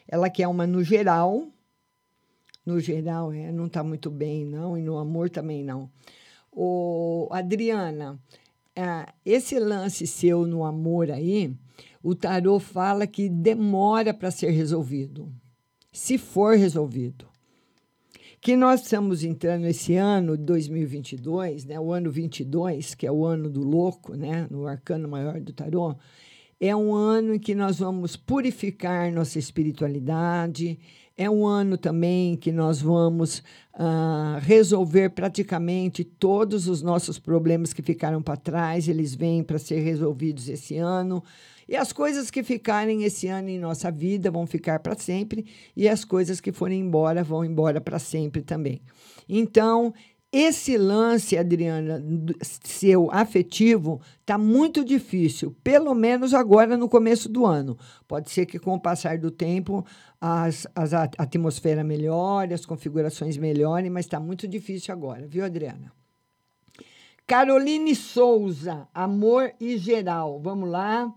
[0.07, 1.47] Ela quer uma no geral.
[2.65, 4.77] No geral, é, não está muito bem, não.
[4.77, 5.89] E no amor também não.
[6.51, 8.19] Ô, Adriana,
[8.75, 11.53] ah, esse lance seu no amor aí,
[12.03, 15.31] o tarô fala que demora para ser resolvido.
[15.91, 17.27] Se for resolvido
[18.47, 23.25] que nós estamos entrando esse ano de 2022, né, o ano 22, que é o
[23.25, 25.97] ano do louco, né, no arcano maior do tarô,
[26.57, 30.79] é um ano em que nós vamos purificar nossa espiritualidade,
[31.17, 33.41] é um ano também que nós vamos
[33.73, 39.79] ah, resolver praticamente todos os nossos problemas que ficaram para trás, eles vêm para ser
[39.79, 41.23] resolvidos esse ano.
[41.67, 45.45] E as coisas que ficarem esse ano em nossa vida vão ficar para sempre,
[45.75, 48.79] e as coisas que forem embora vão embora para sempre também.
[49.27, 49.93] Então,
[50.37, 52.03] esse lance, Adriana,
[52.41, 57.77] seu afetivo, está muito difícil, pelo menos agora no começo do ano.
[58.07, 59.85] Pode ser que com o passar do tempo
[60.21, 65.91] as, as, a atmosfera melhore, as configurações melhorem, mas está muito difícil agora, viu, Adriana?
[67.25, 70.39] Caroline Souza, Amor e Geral.
[70.39, 71.13] Vamos lá.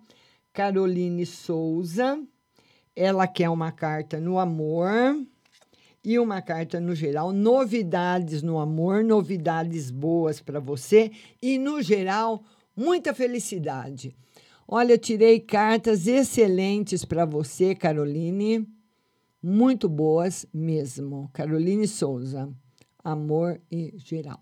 [0.52, 2.20] Caroline Souza.
[2.96, 4.90] Ela quer uma carta no amor
[6.04, 7.32] e uma carta no geral.
[7.32, 12.42] Novidades no amor, novidades boas para você e, no geral,
[12.76, 14.14] muita felicidade.
[14.66, 18.66] Olha, tirei cartas excelentes para você, Caroline.
[19.42, 21.28] Muito boas mesmo.
[21.32, 22.48] Caroline Souza.
[23.02, 24.40] Amor e geral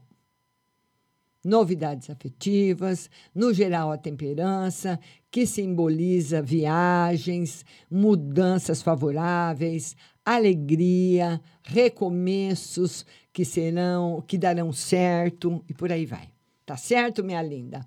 [1.44, 4.98] novidades afetivas, no geral a temperança,
[5.30, 9.96] que simboliza viagens, mudanças favoráveis,
[10.34, 16.28] alegria, recomeços que serão, que darão certo e por aí vai.
[16.66, 17.86] Tá certo, minha linda?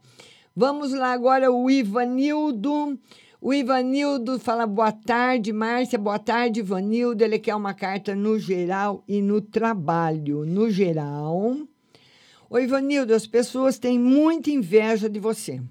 [0.56, 3.00] Vamos lá agora o Ivanildo.
[3.40, 5.98] O Ivanildo fala boa tarde, Márcia.
[5.98, 7.24] Boa tarde, Ivanildo.
[7.24, 10.46] Ele quer uma carta no geral e no trabalho.
[10.46, 11.58] No geral,
[12.54, 15.62] Oi, Ivanildo, as pessoas têm muita inveja de você.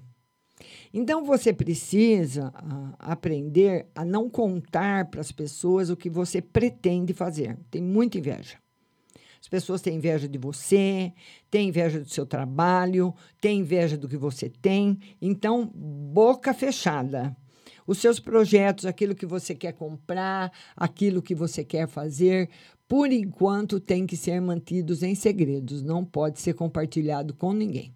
[0.93, 7.13] Então você precisa ah, aprender a não contar para as pessoas o que você pretende
[7.13, 7.57] fazer.
[7.69, 8.57] Tem muita inveja.
[9.39, 11.11] As pessoas têm inveja de você,
[11.49, 14.99] têm inveja do seu trabalho, têm inveja do que você tem.
[15.19, 17.35] Então, boca fechada.
[17.87, 22.49] Os seus projetos, aquilo que você quer comprar, aquilo que você quer fazer,
[22.87, 27.95] por enquanto tem que ser mantidos em segredos, não pode ser compartilhado com ninguém,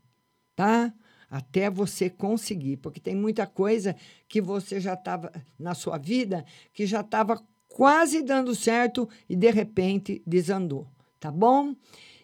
[0.56, 0.91] tá?
[1.36, 3.93] Até você conseguir, porque tem muita coisa
[4.25, 5.29] que você já estava
[5.59, 10.88] na sua vida que já estava quase dando certo e de repente desandou,
[11.19, 11.75] tá bom?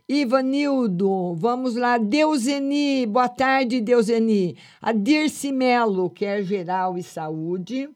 [0.07, 1.97] Ivanildo, vamos lá.
[1.97, 4.55] Deuseni, boa tarde, Deuseni.
[4.82, 7.89] A Dirce Melo, que é geral e saúde.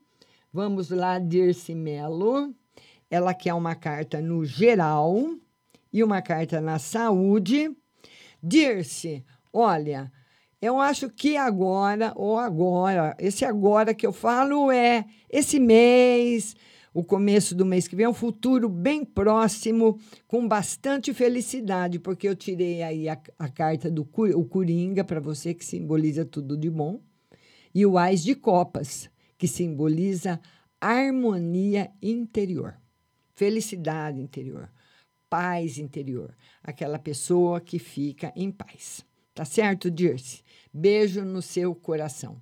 [0.52, 2.54] Vamos lá, Dirce Melo.
[3.10, 5.30] Ela quer uma carta no geral
[5.94, 7.72] e uma carta na saúde.
[8.44, 10.12] Dirce, olha,
[10.66, 16.56] eu acho que agora, ou agora, esse agora que eu falo é esse mês,
[16.92, 22.36] o começo do mês que vem, um futuro bem próximo, com bastante felicidade, porque eu
[22.36, 24.02] tirei aí a, a carta do
[24.36, 27.00] o Coringa para você, que simboliza tudo de bom,
[27.74, 29.08] e o Ás de Copas,
[29.38, 30.42] que simboliza
[30.82, 32.76] harmonia interior,
[33.36, 34.72] felicidade interior,
[35.30, 39.06] paz interior, aquela pessoa que fica em paz.
[39.36, 40.42] Tá certo, Dirce?
[40.74, 42.38] Beijo no seu coração.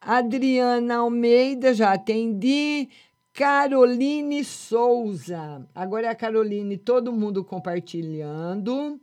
[0.00, 2.88] Adriana Almeida, já atendi.
[3.32, 5.64] Caroline Souza.
[5.72, 9.00] Agora é a Caroline, todo mundo compartilhando.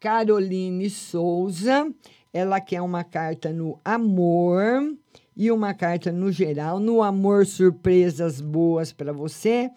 [0.00, 1.92] Caroline Souza.
[2.32, 4.96] Ela quer uma carta no amor
[5.36, 6.80] e uma carta no geral.
[6.80, 9.70] No amor, surpresas boas para você.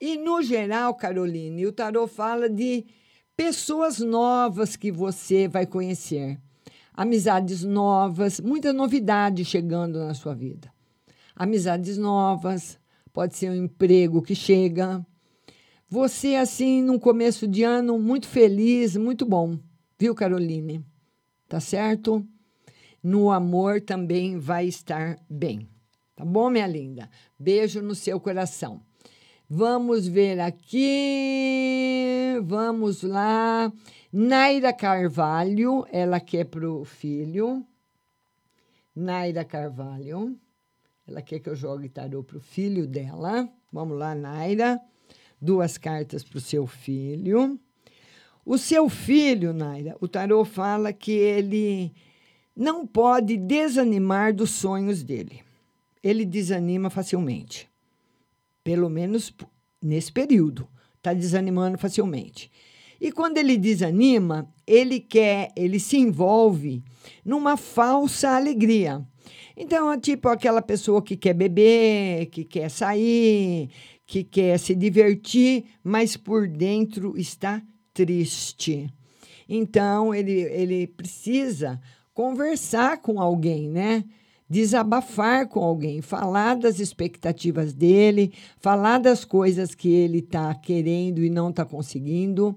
[0.00, 2.86] E no geral, Caroline, o tarot fala de
[3.44, 6.38] pessoas novas que você vai conhecer.
[6.94, 10.72] Amizades novas, muita novidade chegando na sua vida.
[11.34, 12.78] Amizades novas,
[13.12, 15.04] pode ser um emprego que chega.
[15.88, 19.58] Você, assim, num começo de ano, muito feliz, muito bom.
[19.98, 20.80] Viu, Caroline?
[21.48, 22.24] Tá certo?
[23.02, 25.68] No amor também vai estar bem.
[26.14, 27.10] Tá bom, minha linda?
[27.36, 28.80] Beijo no seu coração.
[29.54, 30.80] Vamos ver aqui.
[32.42, 33.70] Vamos lá.
[34.10, 37.62] Naira Carvalho, ela quer para o filho.
[38.96, 40.40] Naira Carvalho.
[41.06, 43.46] Ela quer que eu jogue tarô para o filho dela.
[43.70, 44.80] Vamos lá, Naira.
[45.38, 47.60] Duas cartas para o seu filho.
[48.46, 51.92] O seu filho, Naira, o tarô fala que ele
[52.56, 55.42] não pode desanimar dos sonhos dele.
[56.02, 57.70] Ele desanima facilmente.
[58.64, 59.32] Pelo menos
[59.82, 60.68] nesse período.
[60.96, 62.50] Está desanimando facilmente.
[63.00, 66.84] E quando ele desanima, ele quer, ele se envolve
[67.24, 69.04] numa falsa alegria.
[69.56, 73.68] Então, é tipo aquela pessoa que quer beber, que quer sair,
[74.06, 77.60] que quer se divertir, mas por dentro está
[77.92, 78.88] triste.
[79.48, 81.80] Então, ele, ele precisa
[82.14, 84.04] conversar com alguém, né?
[84.52, 91.30] Desabafar com alguém, falar das expectativas dele, falar das coisas que ele está querendo e
[91.30, 92.54] não está conseguindo.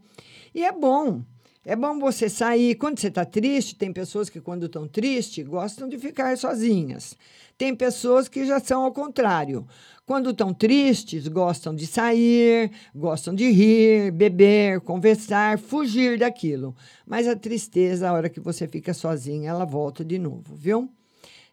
[0.54, 1.22] E é bom.
[1.64, 2.76] É bom você sair.
[2.76, 7.16] Quando você está triste, tem pessoas que, quando estão tristes, gostam de ficar sozinhas.
[7.58, 9.66] Tem pessoas que já são ao contrário.
[10.06, 16.76] Quando estão tristes, gostam de sair, gostam de rir, beber, conversar, fugir daquilo.
[17.08, 20.90] Mas a tristeza, a hora que você fica sozinha, ela volta de novo, viu?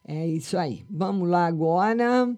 [0.04, 0.84] É isso aí.
[0.90, 2.34] Vamos lá agora.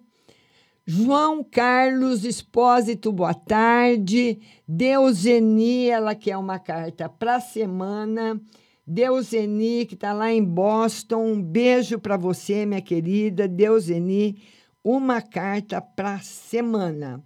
[0.86, 4.38] João Carlos Espósito, boa tarde.
[4.68, 8.38] Deuseni, ela quer uma carta para a semana.
[8.86, 13.48] Deuseni, que está lá em Boston, um beijo para você, minha querida.
[13.48, 14.42] Deuseni,
[14.84, 17.24] uma carta para a semana.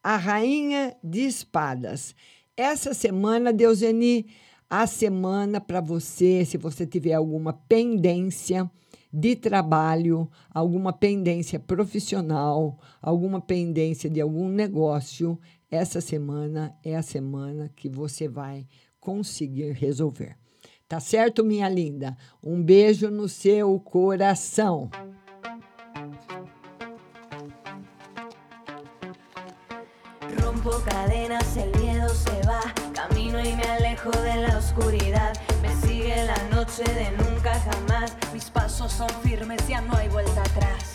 [0.00, 2.14] A Rainha de Espadas.
[2.56, 4.26] Essa semana, Deuseni,
[4.68, 8.70] a semana para você, se você tiver alguma pendência
[9.12, 15.38] de trabalho, alguma pendência profissional, alguma pendência de algum negócio,
[15.70, 18.66] essa semana é a semana que você vai
[19.00, 20.36] conseguir resolver.
[20.88, 22.16] Tá certo, minha linda?
[22.42, 24.90] Um beijo no seu coração.
[30.42, 32.60] Rompo cadenas, el miedo se va.
[32.92, 35.49] Camino y me alejo de la oscuridad.
[36.26, 38.14] La noche de nunca jamás.
[38.32, 40.92] Mis pasos son firmes, ya no hay vuelta atrás.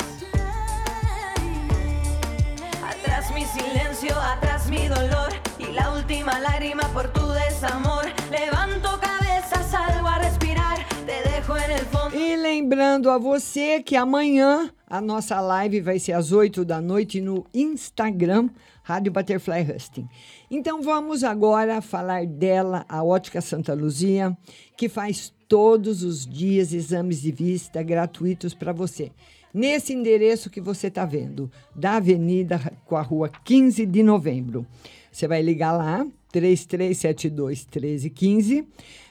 [2.87, 5.33] Atrás mi silencio, atrás mi dolor.
[5.57, 8.05] Y la última lágrima por tu desamor.
[8.29, 10.85] Levanto cabeza, salgo a respirar.
[11.05, 12.15] Te dejo en el fondo.
[12.15, 17.19] E lembrando a você que amanhã a nossa live vai ser às 8 da noite
[17.19, 18.49] no Instagram,
[18.85, 20.07] Rádio Butterfly Husting.
[20.49, 24.37] Então vamos agora falar dela, a Ótica Santa Luzia,
[24.77, 29.11] que faz todos os dias exames de vista gratuitos para você.
[29.51, 34.67] Nesse endereço que você está vendo, da Avenida com a Rua 15 de Novembro.
[35.11, 38.67] Você vai ligar lá, 3372 1315,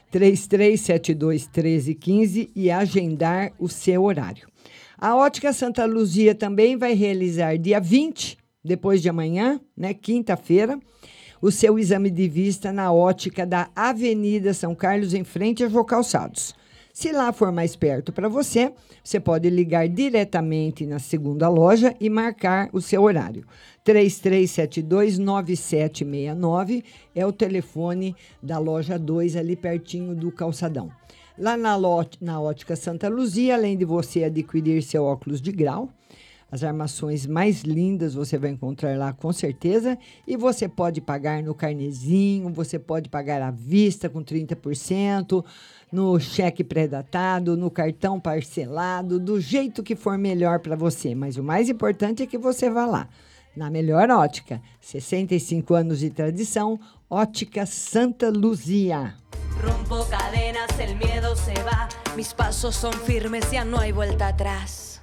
[0.08, 4.46] 3372 1315 e agendar o seu horário.
[4.96, 10.78] A Ótica Santa Luzia também vai realizar dia 20, depois de amanhã, né, quinta-feira,
[11.42, 15.84] o seu exame de vista na ótica da Avenida São Carlos, em frente a Jô
[15.84, 16.54] Calçados.
[16.94, 22.08] Se lá for mais perto para você, você pode ligar diretamente na segunda loja e
[22.08, 23.44] marcar o seu horário.
[23.84, 26.84] 33729769
[27.14, 30.88] é o telefone da loja 2 ali pertinho do calçadão.
[31.36, 35.88] Lá na, lote, na Ótica Santa Luzia, além de você adquirir seu óculos de grau,
[36.50, 39.98] as armações mais lindas você vai encontrar lá com certeza.
[40.26, 45.44] E você pode pagar no carnezinho, você pode pagar à vista com 30%,
[45.90, 51.14] no cheque pré-datado, no cartão parcelado, do jeito que for melhor para você.
[51.14, 53.08] Mas o mais importante é que você vá lá.
[53.56, 56.78] Na melhor ótica, 65 anos de tradição,
[57.08, 59.14] Ótica Santa Luzia.
[59.62, 61.88] Rompo cadenas, el miedo se va.
[62.16, 64.93] Mis pasos son firmes, ya no hay vuelta atrás.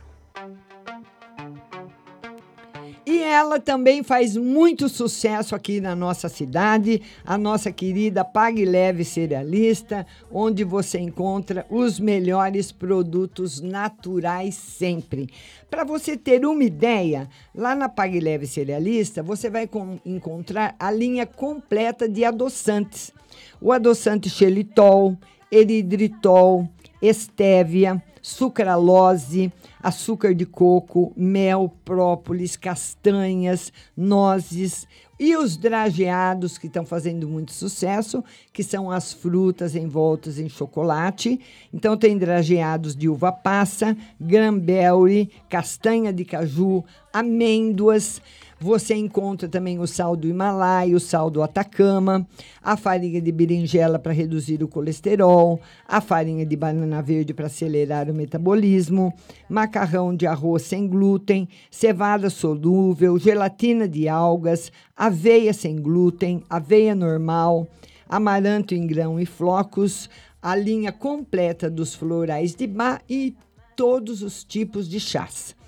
[3.04, 9.04] E ela também faz muito sucesso aqui na nossa cidade, a nossa querida Pague Leve
[9.04, 15.30] Cerealista, onde você encontra os melhores produtos naturais sempre.
[15.68, 19.68] Para você ter uma ideia, lá na Pague Leve Cerealista, você vai
[20.06, 23.12] encontrar a linha completa de adoçantes.
[23.60, 25.18] O adoçante xelitol,
[25.52, 26.70] eridritol,
[27.02, 29.52] estévia, sucralose,
[29.82, 34.88] açúcar de coco, mel, própolis, castanhas, nozes
[35.20, 41.40] e os drageados que estão fazendo muito sucesso, que são as frutas envoltas em chocolate.
[41.72, 48.20] Então tem drageados de uva passa, granberry, castanha de caju, amêndoas.
[48.64, 52.28] Você encontra também o sal do Himalaia, o sal do Atacama,
[52.62, 58.07] a farinha de berinjela para reduzir o colesterol, a farinha de banana verde para acelerar
[58.07, 59.12] o metabolismo,
[59.49, 67.68] macarrão de arroz sem glúten, cevada solúvel, gelatina de algas, aveia sem glúten, aveia normal,
[68.07, 70.07] amaranto em grão e flocos,
[70.39, 73.36] a linha completa dos florais de bar e
[73.76, 75.59] todos os tipos de chás.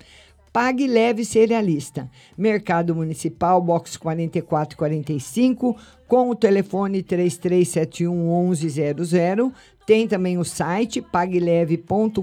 [0.54, 2.08] Pague Leve Cerealista.
[2.38, 5.76] Mercado Municipal, box 4445,
[6.06, 9.52] com o telefone 3371 1100.
[9.84, 12.22] Tem também o site pagleve.com.br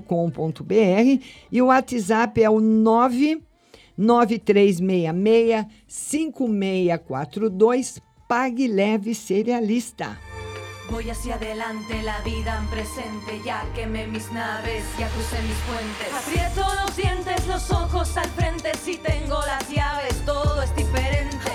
[1.52, 3.42] e o WhatsApp é o 9
[3.98, 8.00] 9366 5642.
[8.30, 10.31] Pague Leve Cerealista.
[10.90, 16.14] Voy hacia adelante, la vida en presente, ya quemé mis naves, ya crucé mis puentes.
[16.14, 21.52] Aprieto los dientes, los ojos al frente, si tengo las llaves, todo es diferente.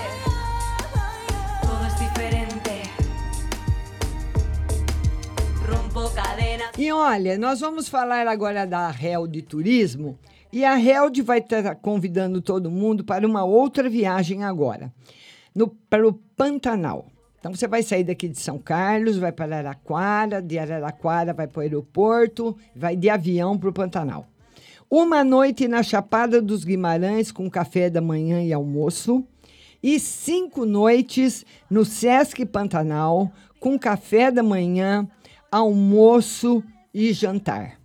[1.61, 2.81] Todo es diferente.
[5.67, 6.69] Rompo cadenas.
[6.77, 10.17] E olha, nós vamos falar agora da Hel de Turismo
[10.51, 14.91] e a Held vai estar convidando todo mundo para uma outra viagem agora,
[15.53, 17.05] no, para o Pantanal.
[17.39, 21.59] Então você vai sair daqui de São Carlos, vai para Araraquara, de Araraquara vai para
[21.59, 24.27] o aeroporto, vai de avião para o Pantanal.
[24.89, 29.23] Uma noite na Chapada dos Guimarães com café da manhã e almoço.
[29.83, 35.07] E cinco noites no Sesc Pantanal com café da manhã,
[35.51, 36.63] almoço
[36.93, 37.79] e jantar.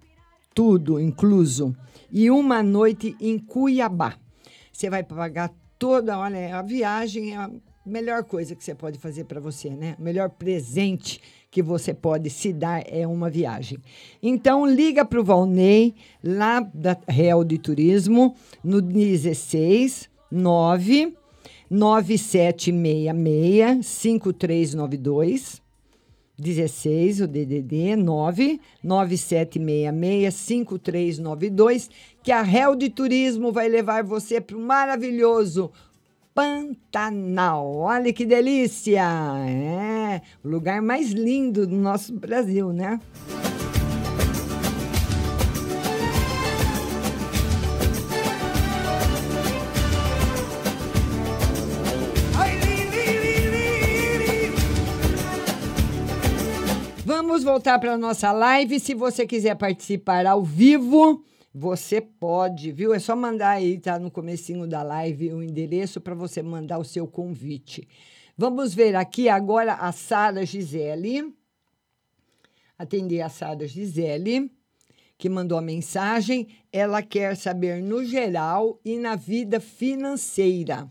[0.55, 1.77] Tudo incluso.
[2.11, 4.15] E uma noite em Cuiabá.
[4.73, 7.51] Você vai pagar toda, olha, a viagem é
[7.91, 9.97] melhor coisa que você pode fazer para você, né?
[9.99, 11.21] O melhor presente
[11.51, 13.79] que você pode se dar é uma viagem.
[14.23, 21.15] Então, liga para o Valnei, lá da Real de Turismo, no 16 9
[21.71, 25.61] 9766 5392.
[26.39, 31.91] 16, o DDD 9 9766 5392,
[32.23, 35.71] que a Real de Turismo vai levar você para o maravilhoso
[36.35, 37.75] Pantanal.
[37.77, 39.03] Olha que delícia!
[39.47, 42.99] É, o lugar mais lindo do nosso Brasil, né?
[57.05, 58.81] Vamos voltar para a nossa live.
[58.81, 61.23] Se você quiser participar ao vivo,
[61.55, 62.95] você pode, viu?
[62.95, 66.85] É só mandar aí, tá no comecinho da live, o endereço para você mandar o
[66.85, 67.87] seu convite.
[68.37, 71.35] Vamos ver aqui agora a Sara Gisele.
[72.79, 74.51] Atender a Sara Gisele,
[75.19, 76.49] que mandou a mensagem.
[76.73, 80.91] Ela quer saber no geral e na vida financeira.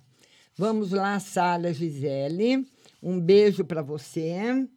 [0.56, 2.68] Vamos lá, Sara Gisele.
[3.02, 4.68] Um beijo para você.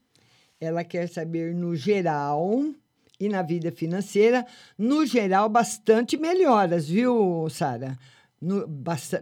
[0.59, 2.75] Ela quer saber no geral
[3.25, 4.47] e na vida financeira.
[4.77, 7.99] No geral, bastante melhoras, viu, Sara?
[8.41, 8.67] No-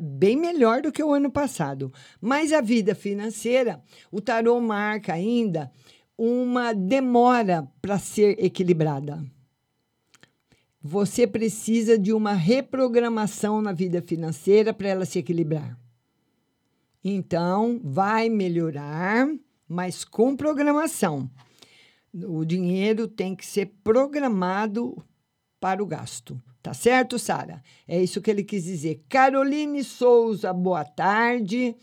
[0.00, 1.92] Bem melhor do que o ano passado.
[2.20, 5.70] Mas a vida financeira, o tarô marca ainda
[6.18, 9.24] uma demora para ser equilibrada.
[10.82, 15.78] Você precisa de uma reprogramação na vida financeira para ela se equilibrar.
[17.04, 19.28] Então, vai melhorar,
[19.68, 21.30] mas com programação.
[22.14, 25.02] O dinheiro tem que ser programado
[25.58, 26.40] para o gasto.
[26.62, 27.62] Tá certo, Sara?
[27.88, 29.02] É isso que ele quis dizer.
[29.08, 31.74] Caroline Souza, boa tarde.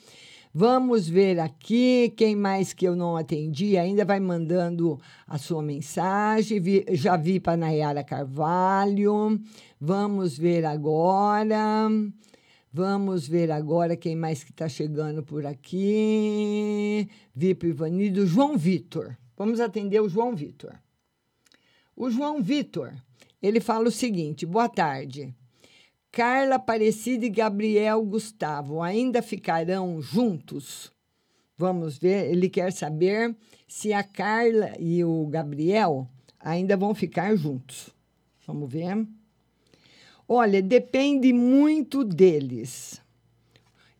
[0.53, 3.77] Vamos ver aqui quem mais que eu não atendi.
[3.77, 6.59] Ainda vai mandando a sua mensagem.
[6.59, 9.39] Vi- já vi para Nayara Carvalho.
[9.81, 11.89] Vamos ver agora.
[12.71, 17.07] Vamos ver agora quem mais que está chegando por aqui.
[17.35, 18.25] Vi para Ivanildo.
[18.27, 19.17] João Vitor.
[19.39, 20.77] Vamos atender o João Vitor.
[21.95, 22.93] O João Vitor,
[23.41, 25.33] ele fala o seguinte: boa tarde.
[26.11, 30.91] Carla Aparecida e Gabriel Gustavo ainda ficarão juntos?
[31.57, 32.29] Vamos ver.
[32.29, 33.33] Ele quer saber
[33.65, 36.05] se a Carla e o Gabriel
[36.37, 37.95] ainda vão ficar juntos.
[38.45, 39.07] Vamos ver.
[40.27, 43.01] Olha, depende muito deles.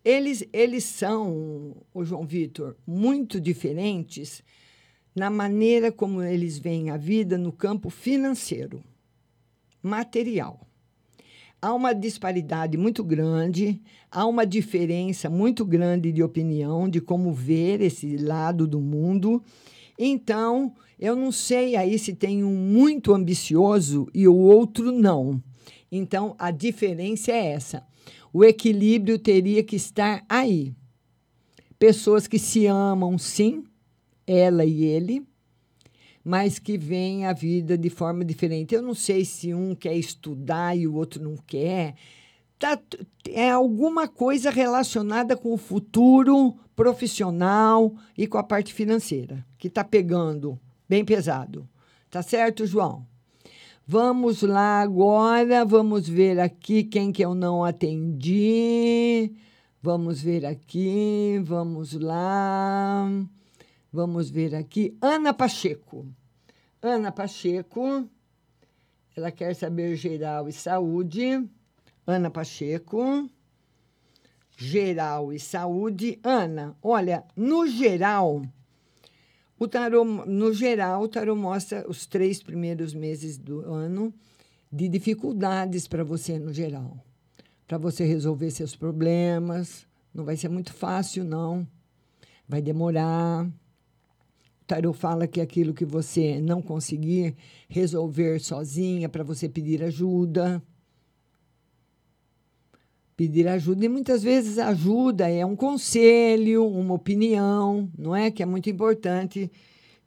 [0.04, 4.44] Eles, eles são, o João Vitor, muito diferentes
[5.20, 8.82] na maneira como eles veem a vida no campo financeiro,
[9.84, 10.66] material.
[11.62, 17.82] Há uma disparidade muito grande, há uma diferença muito grande de opinião de como ver
[17.82, 19.44] esse lado do mundo.
[19.98, 25.44] Então, eu não sei aí se tem um muito ambicioso e o outro não.
[25.92, 27.86] Então, a diferença é essa.
[28.32, 30.74] O equilíbrio teria que estar aí.
[31.78, 33.66] Pessoas que se amam, sim,
[34.30, 35.26] ela e ele,
[36.24, 38.76] mas que veem a vida de forma diferente.
[38.76, 41.96] Eu não sei se um quer estudar e o outro não quer.
[42.60, 42.80] Tá,
[43.30, 49.84] é alguma coisa relacionada com o futuro profissional e com a parte financeira, que está
[49.84, 51.68] pegando bem pesado.
[52.12, 53.06] Tá certo, João?
[53.88, 59.34] Vamos lá agora, vamos ver aqui quem que eu não atendi.
[59.82, 63.10] Vamos ver aqui, vamos lá.
[63.92, 64.98] Vamos ver aqui.
[65.02, 66.06] Ana Pacheco.
[66.82, 68.08] Ana Pacheco,
[69.16, 71.50] ela quer saber geral e saúde.
[72.08, 73.30] Ana Pacheco,
[74.58, 76.20] geral e saúde.
[76.24, 78.42] Ana, olha, no geral,
[79.60, 84.14] o tarô, no geral, o tarô mostra os três primeiros meses do ano
[84.72, 86.98] de dificuldades para você no geral.
[87.68, 89.86] Para você resolver seus problemas.
[90.14, 91.68] Não vai ser muito fácil, não.
[92.48, 93.46] Vai demorar.
[94.70, 97.36] Tarô fala que aquilo que você não conseguir
[97.68, 100.62] resolver sozinha, para você pedir ajuda.
[103.18, 103.86] Pedir ajuda.
[103.86, 108.30] E muitas vezes ajuda é um conselho, uma opinião, não é?
[108.30, 109.52] Que é muito importante.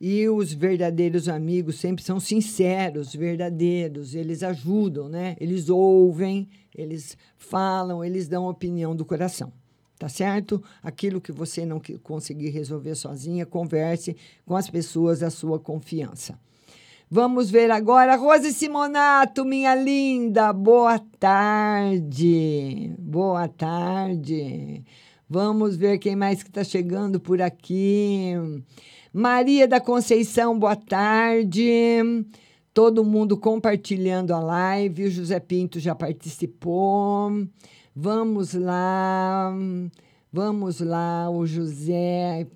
[0.01, 5.37] E os verdadeiros amigos sempre são sinceros, verdadeiros, eles ajudam, né?
[5.41, 9.53] Eles ouvem, eles falam, eles dão a opinião do coração.
[10.03, 10.61] Tá certo?
[10.83, 16.37] Aquilo que você não conseguir resolver sozinha, converse com as pessoas da sua confiança.
[17.09, 22.93] Vamos ver agora, Rose Simonato, minha linda, boa tarde.
[22.99, 24.83] Boa tarde.
[25.31, 28.33] Vamos ver quem mais que está chegando por aqui.
[29.13, 32.27] Maria da Conceição, boa tarde.
[32.75, 35.05] Todo mundo compartilhando a live.
[35.05, 37.31] O José Pinto já participou.
[37.95, 39.55] Vamos lá.
[40.33, 42.47] Vamos lá, o José.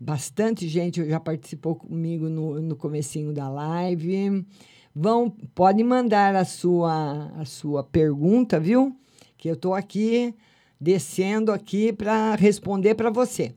[0.00, 4.46] Bastante gente já participou comigo no, no comecinho da live.
[4.94, 8.96] Vão, pode mandar a sua, a sua pergunta, viu?
[9.36, 10.34] Que eu estou aqui
[10.80, 13.54] descendo aqui para responder para você.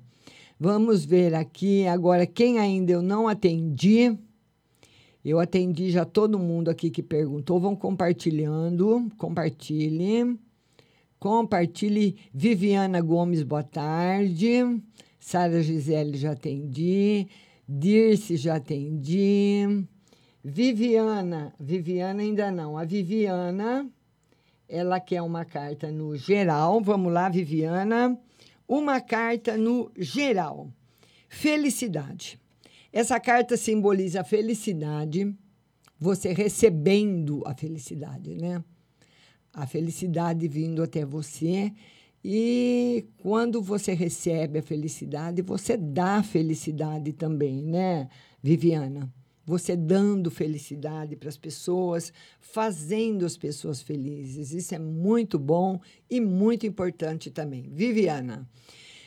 [0.59, 4.13] Vamos ver aqui agora quem ainda eu não atendi.
[5.23, 7.61] Eu atendi já todo mundo aqui que perguntou.
[7.61, 9.09] Vão compartilhando.
[9.17, 10.37] Compartilhe.
[11.19, 12.15] Compartilhe.
[12.33, 14.81] Viviana Gomes, boa tarde.
[15.19, 17.27] Sara Gisele, já atendi.
[17.67, 19.85] Dirce, já atendi.
[20.41, 22.77] Viviana, Viviana ainda não.
[22.77, 23.85] A Viviana,
[24.67, 26.79] ela quer uma carta no geral.
[26.79, 28.17] Vamos lá, Viviana.
[28.65, 30.71] Uma carta no geral.
[31.27, 32.39] Felicidade.
[32.93, 35.35] Essa carta simboliza felicidade,
[35.99, 38.63] você recebendo a felicidade, né?
[39.59, 41.73] A felicidade vindo até você.
[42.23, 48.07] E quando você recebe a felicidade, você dá felicidade também, né,
[48.41, 49.13] Viviana?
[49.45, 54.53] Você dando felicidade para as pessoas, fazendo as pessoas felizes.
[54.53, 57.69] Isso é muito bom e muito importante também.
[57.69, 58.47] Viviana.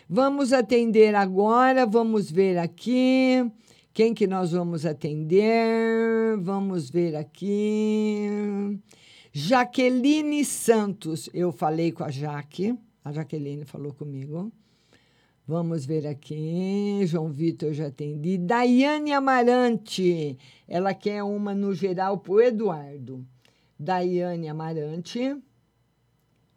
[0.07, 3.51] Vamos atender agora, vamos ver aqui.
[3.95, 6.37] Quem que nós vamos atender?
[6.41, 8.79] Vamos ver aqui.
[9.35, 11.31] Jaqueline Santos.
[11.33, 12.79] Eu falei com a Jaque.
[13.03, 14.53] A Jaqueline falou comigo.
[15.49, 17.01] Vamos ver aqui.
[17.07, 18.37] João Vitor eu já atendi.
[18.37, 20.39] Daiane Amarante.
[20.69, 23.27] Ela quer uma no geral para o Eduardo.
[23.79, 25.35] Daiane Amarante.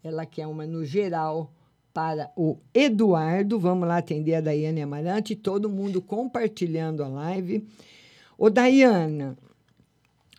[0.04, 1.54] Ela quer uma no geral
[1.94, 3.58] para o Eduardo.
[3.58, 5.34] Vamos lá atender a Daiane Amarante.
[5.34, 7.66] Todo mundo compartilhando a live.
[8.38, 9.38] Ô, Daiana,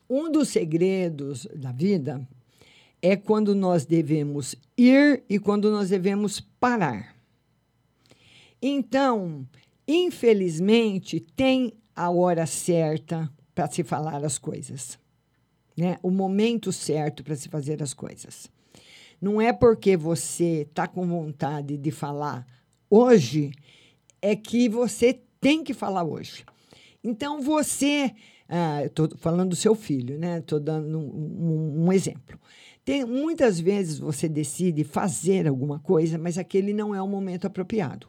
[0.08, 2.26] um dos segredos da vida
[3.02, 7.16] é quando nós devemos ir e quando nós devemos parar.
[8.60, 9.46] Então,
[9.86, 14.98] infelizmente, tem a hora certa para se falar as coisas,
[15.76, 15.98] né?
[16.02, 18.50] O momento certo para se fazer as coisas.
[19.20, 22.46] Não é porque você está com vontade de falar
[22.90, 23.52] hoje,
[24.20, 26.44] é que você tem que falar hoje.
[27.02, 28.14] Então, você.
[28.48, 30.38] Ah, Estou falando do seu filho, né?
[30.38, 32.38] Estou dando um, um- um exemplo.
[32.84, 38.06] Tem, muitas vezes você decide fazer alguma coisa, mas aquele não é o momento apropriado.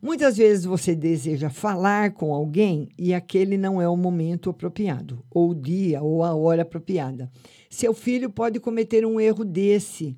[0.00, 5.50] Muitas vezes você deseja falar com alguém e aquele não é o momento apropriado, ou
[5.50, 7.30] o dia, ou a hora apropriada.
[7.68, 10.16] Seu filho pode cometer um erro desse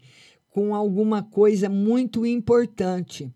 [0.51, 3.33] com alguma coisa muito importante.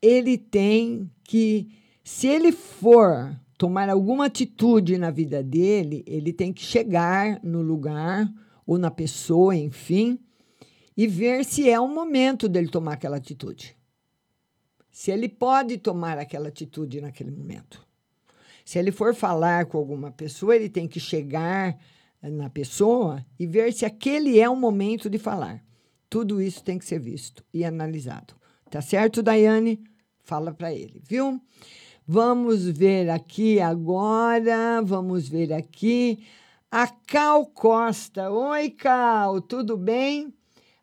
[0.00, 1.68] Ele tem que,
[2.04, 8.28] se ele for tomar alguma atitude na vida dele, ele tem que chegar no lugar
[8.66, 10.18] ou na pessoa, enfim,
[10.96, 13.76] e ver se é o momento dele tomar aquela atitude
[14.92, 17.84] se ele pode tomar aquela atitude naquele momento.
[18.62, 21.76] Se ele for falar com alguma pessoa, ele tem que chegar
[22.20, 25.64] na pessoa e ver se aquele é o momento de falar.
[26.10, 28.34] Tudo isso tem que ser visto e analisado.
[28.70, 29.82] Tá certo, Daiane?
[30.22, 31.40] Fala para ele, viu?
[32.06, 36.24] Vamos ver aqui agora, vamos ver aqui.
[36.70, 38.30] A Cal Costa.
[38.30, 40.32] Oi, Cal, tudo bem?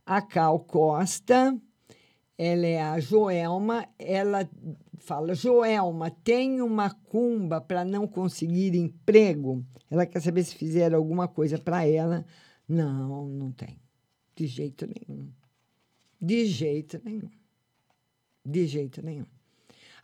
[0.05, 1.59] A Cal Costa
[2.39, 4.49] ela é a Joelma, ela
[4.97, 9.65] fala: Joelma, tem uma cumba para não conseguir emprego?
[9.91, 12.25] Ela quer saber se fizeram alguma coisa para ela.
[12.65, 13.77] Não, não tem.
[14.37, 15.29] De jeito nenhum.
[16.21, 17.29] De jeito nenhum.
[18.45, 19.25] De jeito nenhum.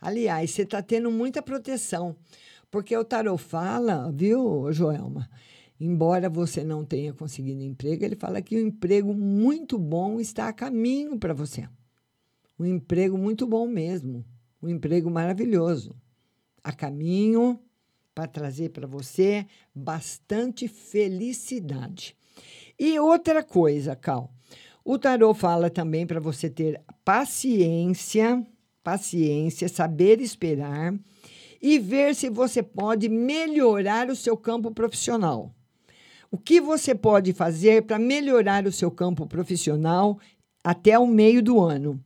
[0.00, 2.16] Aliás, você está tendo muita proteção,
[2.70, 5.28] porque o tarot fala, viu, Joelma?
[5.78, 10.52] Embora você não tenha conseguido emprego, ele fala que um emprego muito bom está a
[10.52, 11.68] caminho para você
[12.58, 14.24] um emprego muito bom mesmo,
[14.62, 15.94] um emprego maravilhoso,
[16.64, 17.60] a caminho
[18.14, 22.16] para trazer para você bastante felicidade.
[22.78, 24.32] E outra coisa, Cal,
[24.84, 28.44] o tarot fala também para você ter paciência,
[28.86, 30.94] paciência, saber esperar
[31.60, 35.52] e ver se você pode melhorar o seu campo profissional.
[36.30, 40.20] O que você pode fazer para melhorar o seu campo profissional
[40.62, 42.00] até o meio do ano?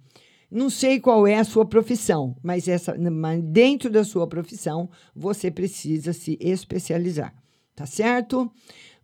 [0.51, 2.97] Não sei qual é a sua profissão, mas essa,
[3.43, 7.35] dentro da sua profissão você precisa se especializar,
[7.77, 8.51] tá certo?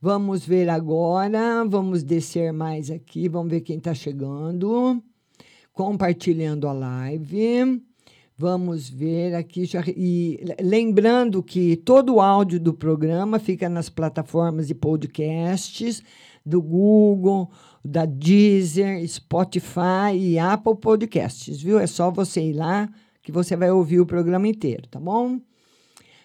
[0.00, 5.02] Vamos ver agora, vamos descer mais aqui, vamos ver quem está chegando,
[5.76, 7.82] compartilhando a live.
[8.34, 14.66] Vamos ver aqui já e lembrando que todo o áudio do programa fica nas plataformas
[14.68, 16.02] de podcasts
[16.44, 17.50] do Google,
[17.84, 21.78] da Deezer, Spotify e Apple Podcasts, viu?
[21.78, 22.88] É só você ir lá
[23.22, 25.38] que você vai ouvir o programa inteiro, tá bom?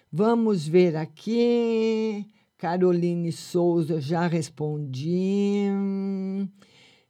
[0.10, 2.26] Vamos ver aqui.
[2.58, 5.66] Caroline Souza, já respondi.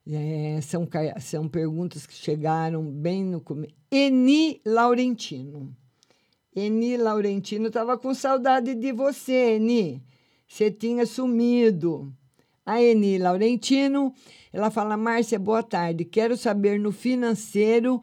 [0.06, 0.88] É, são,
[1.20, 3.74] são perguntas que chegaram bem no começo.
[3.90, 5.74] Eni Laurentino.
[6.54, 10.02] Eni Laurentino estava com saudade de você, Eni.
[10.46, 12.12] Você tinha sumido.
[12.64, 14.12] A Eni Laurentino,
[14.52, 16.04] ela fala: Márcia, boa tarde.
[16.04, 18.02] Quero saber no financeiro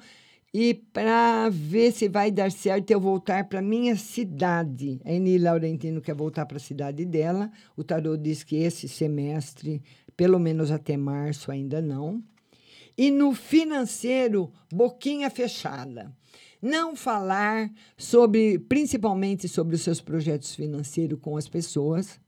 [0.54, 5.00] e para ver se vai dar certo eu voltar para minha cidade.
[5.06, 7.52] A Eni Laurentino quer voltar para a cidade dela.
[7.78, 9.82] O tarô diz que esse semestre,
[10.20, 12.22] pelo menos até março, ainda não.
[12.98, 16.14] E no financeiro, boquinha fechada.
[16.62, 22.20] Não falar sobre, principalmente sobre os seus projetos financeiros com as pessoas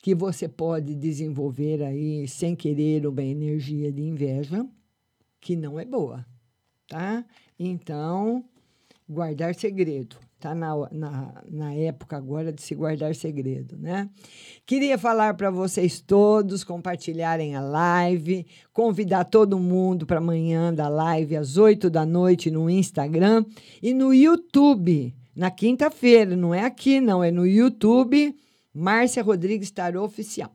[0.00, 4.66] que você pode desenvolver aí sem querer uma energia de inveja
[5.40, 6.26] que não é boa,
[6.88, 7.24] tá?
[7.56, 8.44] Então,
[9.08, 10.16] guardar segredo.
[10.38, 14.08] Tá na, na, na época agora de se guardar segredo, né?
[14.66, 21.36] Queria falar para vocês todos compartilharem a live, convidar todo mundo para amanhã da live
[21.36, 23.46] às 8 da noite no Instagram
[23.82, 28.36] e no YouTube, na quinta-feira, não é aqui não, é no YouTube.
[28.74, 30.50] Márcia Rodrigues Tarô Oficial.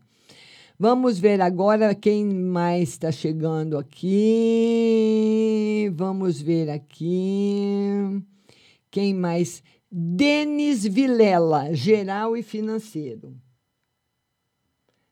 [0.78, 4.12] Vamos ver agora quem mais está chegando aqui.
[5.96, 8.24] Vamos ver aqui.
[8.92, 9.64] Quem mais?
[9.90, 13.36] Denis Vilela, geral e financeiro.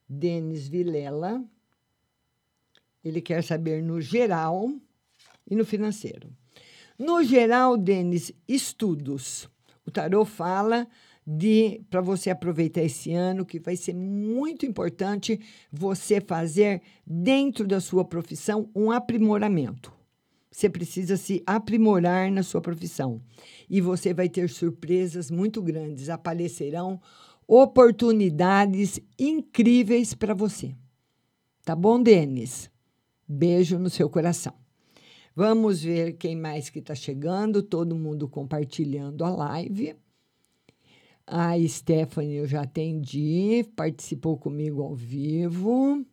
[0.07, 1.43] Denis Vilela.
[3.03, 4.69] Ele quer saber no geral
[5.49, 6.30] e no financeiro.
[6.97, 9.49] No geral, Denis, estudos.
[9.85, 10.85] O tarô fala
[11.26, 15.39] de para você aproveitar esse ano que vai ser muito importante
[15.72, 19.99] você fazer dentro da sua profissão um aprimoramento.
[20.52, 23.22] Você precisa se aprimorar na sua profissão
[23.70, 27.00] e você vai ter surpresas muito grandes, aparecerão
[27.48, 30.76] oportunidades incríveis para você.
[31.64, 32.70] Tá bom, Denis?
[33.28, 34.54] Beijo no seu coração.
[35.36, 37.62] Vamos ver quem mais que está chegando.
[37.62, 39.96] Todo mundo compartilhando a live.
[41.26, 46.04] A Stephanie eu já atendi, participou comigo ao vivo.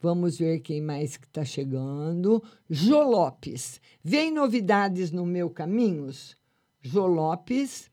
[0.00, 2.42] Vamos ver quem mais que está chegando.
[2.70, 3.80] Jô Lopes.
[4.02, 6.36] Vem novidades no meu caminhos?
[6.80, 7.90] Jô Lopes.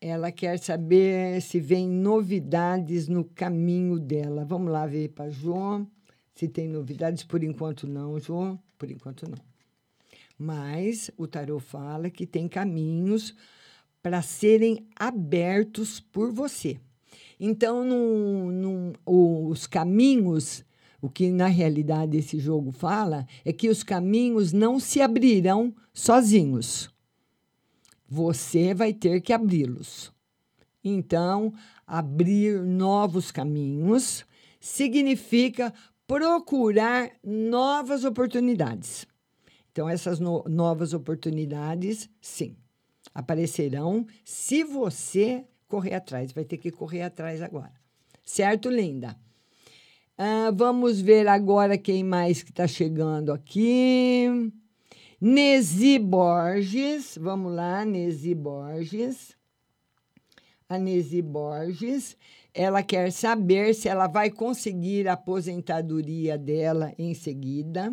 [0.00, 4.44] Ela quer saber se vem novidades no caminho dela.
[4.44, 5.84] Vamos lá ver para Jô
[6.34, 7.24] se tem novidades.
[7.24, 8.56] Por enquanto não, Jô.
[8.78, 9.38] Por enquanto não.
[10.38, 13.34] Mas o tarô fala que tem caminhos
[14.00, 16.78] para serem abertos por você.
[17.38, 20.64] Então, num- num- os caminhos,
[21.00, 26.90] o que na realidade esse jogo fala, é que os caminhos não se abrirão sozinhos.
[28.08, 30.12] Você vai ter que abri-los.
[30.82, 31.52] Então,
[31.86, 34.24] abrir novos caminhos
[34.60, 35.72] significa
[36.06, 39.06] procurar novas oportunidades.
[39.72, 42.54] Então, essas no- novas oportunidades, sim,
[43.14, 45.44] aparecerão se você
[45.74, 46.30] correr atrás.
[46.30, 47.72] Vai ter que correr atrás agora.
[48.24, 49.16] Certo, linda?
[50.16, 54.52] Ah, vamos ver agora quem mais que está chegando aqui.
[55.20, 57.18] Nesi Borges.
[57.20, 59.36] Vamos lá, Nesi Borges.
[60.68, 62.16] A Nesi Borges.
[62.54, 67.92] Ela quer saber se ela vai conseguir a aposentadoria dela em seguida.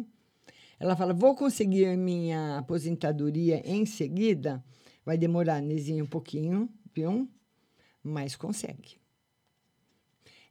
[0.79, 4.63] Ela fala: Vou conseguir minha aposentadoria em seguida.
[5.03, 7.27] Vai demorar, Nezinha, um pouquinho, viu?
[8.03, 8.99] Mas consegue.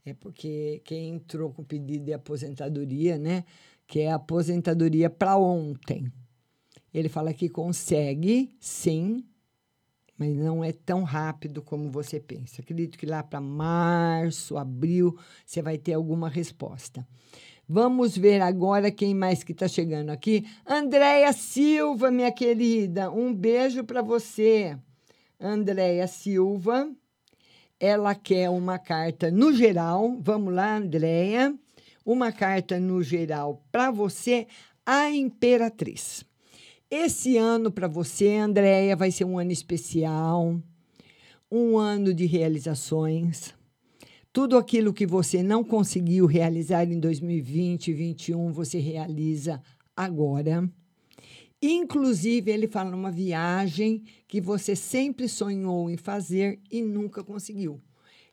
[0.05, 3.45] É porque quem entrou com pedido de aposentadoria, né?
[3.87, 6.11] Que é aposentadoria para ontem.
[6.93, 9.25] Ele fala que consegue, sim,
[10.21, 12.61] mas não é tão rápido como você pensa.
[12.61, 17.07] Acredito que lá para março, abril, você vai ter alguma resposta.
[17.67, 20.45] Vamos ver agora quem mais que está chegando aqui.
[20.67, 24.77] Andréia Silva, minha querida, um beijo para você.
[25.39, 26.91] Andréia Silva,
[27.81, 30.19] ela quer uma carta no geral.
[30.21, 31.55] Vamos lá, Andréia.
[32.05, 34.47] Uma carta no geral para você,
[34.85, 36.25] a Imperatriz.
[36.91, 40.61] Esse ano para você, Andréia, vai ser um ano especial,
[41.51, 43.55] um ano de realizações.
[44.33, 49.63] Tudo aquilo que você não conseguiu realizar em 2020 e 2021, você realiza
[49.97, 50.69] agora.
[51.63, 57.81] Inclusive, ele fala numa viagem que você sempre sonhou em fazer e nunca conseguiu.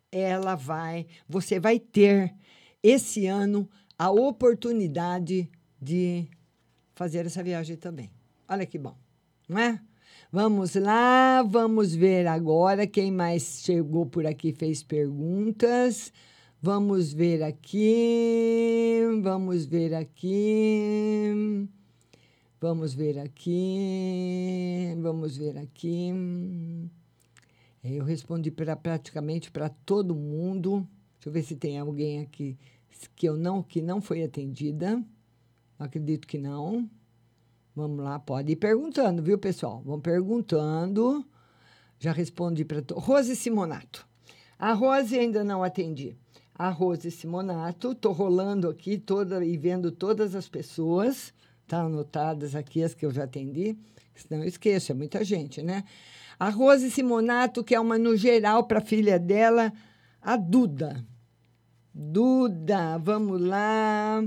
[0.09, 2.33] Ela vai, você vai ter
[2.81, 5.49] esse ano a oportunidade
[5.81, 6.27] de
[6.95, 8.09] fazer essa viagem também.
[8.47, 8.95] Olha que bom,
[9.47, 9.81] não é?
[10.31, 16.13] Vamos lá, vamos ver agora quem mais chegou por aqui fez perguntas.
[16.61, 21.67] Vamos ver aqui, vamos ver aqui.
[22.59, 26.11] Vamos ver aqui, vamos ver aqui.
[27.83, 30.79] É, Eu respondi pra, praticamente para todo mundo.
[31.15, 32.57] Deixa eu ver se tem alguém aqui
[33.15, 35.03] que eu não que não foi atendida.
[35.77, 36.89] Acredito que não.
[37.75, 39.83] Vamos lá, pode ir perguntando, viu, pessoal?
[39.85, 41.23] Vão perguntando.
[41.99, 42.95] Já respondi para to...
[42.95, 44.07] Rose Simonato.
[44.57, 46.17] A Rose ainda não atendi.
[46.55, 51.31] A Rose Simonato, tô rolando aqui toda e vendo todas as pessoas,
[51.67, 53.77] tá anotadas aqui as que eu já atendi,
[54.15, 55.83] senão eu esqueço, é muita gente, né?
[56.39, 59.73] A Rose Simonato, que é uma no geral para a filha dela,
[60.21, 61.03] a Duda.
[61.93, 64.23] Duda, vamos lá.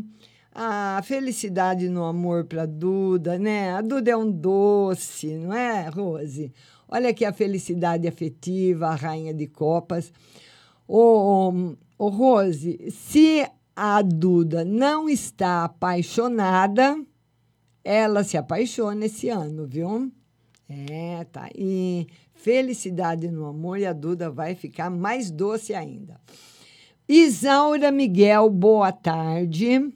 [0.52, 3.70] A felicidade no amor para Duda, né?
[3.70, 6.52] A Duda é um doce, não é, Rose?
[6.88, 10.12] Olha aqui a felicidade afetiva, a rainha de copas.
[10.88, 13.46] Ô, ô, Rose, se
[13.76, 17.00] a Duda não está apaixonada,
[17.84, 20.10] ela se apaixona esse ano, viu?
[20.68, 22.06] É, tá aí.
[22.32, 26.20] Felicidade no amor e a Duda vai ficar mais doce ainda.
[27.08, 29.92] Isaura Miguel, boa tarde.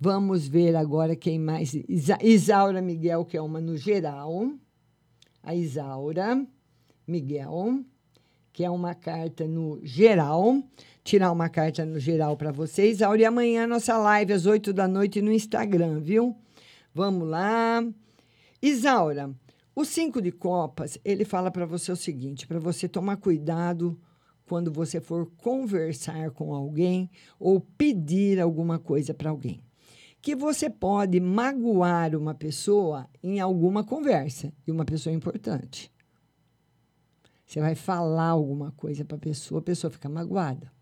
[0.00, 1.74] Vamos ver agora quem mais.
[1.88, 4.52] Isa Isaura Miguel, que é uma no geral.
[5.42, 6.46] A Isaura
[7.06, 7.80] Miguel,
[8.52, 10.62] que é uma carta no geral.
[11.02, 12.88] Tirar uma carta no geral para você.
[12.88, 16.36] Isaura, e amanhã nossa live às 8 da noite no Instagram, viu?
[16.98, 17.80] Vamos lá.
[18.60, 19.32] Isaura,
[19.72, 23.96] o cinco de copas, ele fala para você o seguinte, para você tomar cuidado
[24.48, 27.08] quando você for conversar com alguém
[27.38, 29.62] ou pedir alguma coisa para alguém.
[30.20, 35.92] Que você pode magoar uma pessoa em alguma conversa, e uma pessoa importante.
[37.46, 40.72] Você vai falar alguma coisa para a pessoa, a pessoa fica magoada.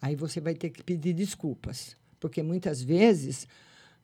[0.00, 3.48] Aí você vai ter que pedir desculpas Porque muitas vezes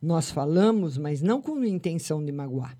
[0.03, 2.77] nós falamos, mas não com intenção de magoar.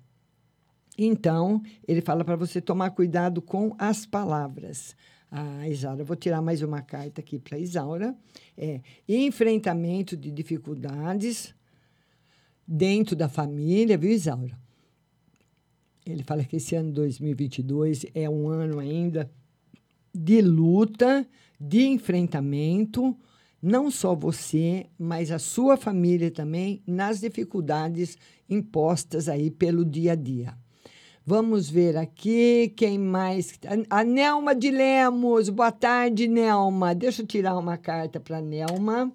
[0.97, 4.95] Então, ele fala para você tomar cuidado com as palavras.
[5.31, 8.15] A Isaura, vou tirar mais uma carta aqui para Isaura.
[8.55, 11.55] É enfrentamento de dificuldades
[12.67, 14.55] dentro da família, viu, Isaura?
[16.05, 19.31] Ele fala que esse ano 2022 é um ano ainda
[20.13, 21.25] de luta,
[21.59, 23.17] de enfrentamento,
[23.63, 28.17] não só você, mas a sua família também, nas dificuldades
[28.49, 30.53] impostas aí pelo dia a dia.
[31.25, 33.57] Vamos ver aqui quem mais.
[33.89, 35.47] A Nelma de Lemos.
[35.47, 36.93] Boa tarde, Nelma.
[36.93, 39.09] Deixa eu tirar uma carta para Nelma.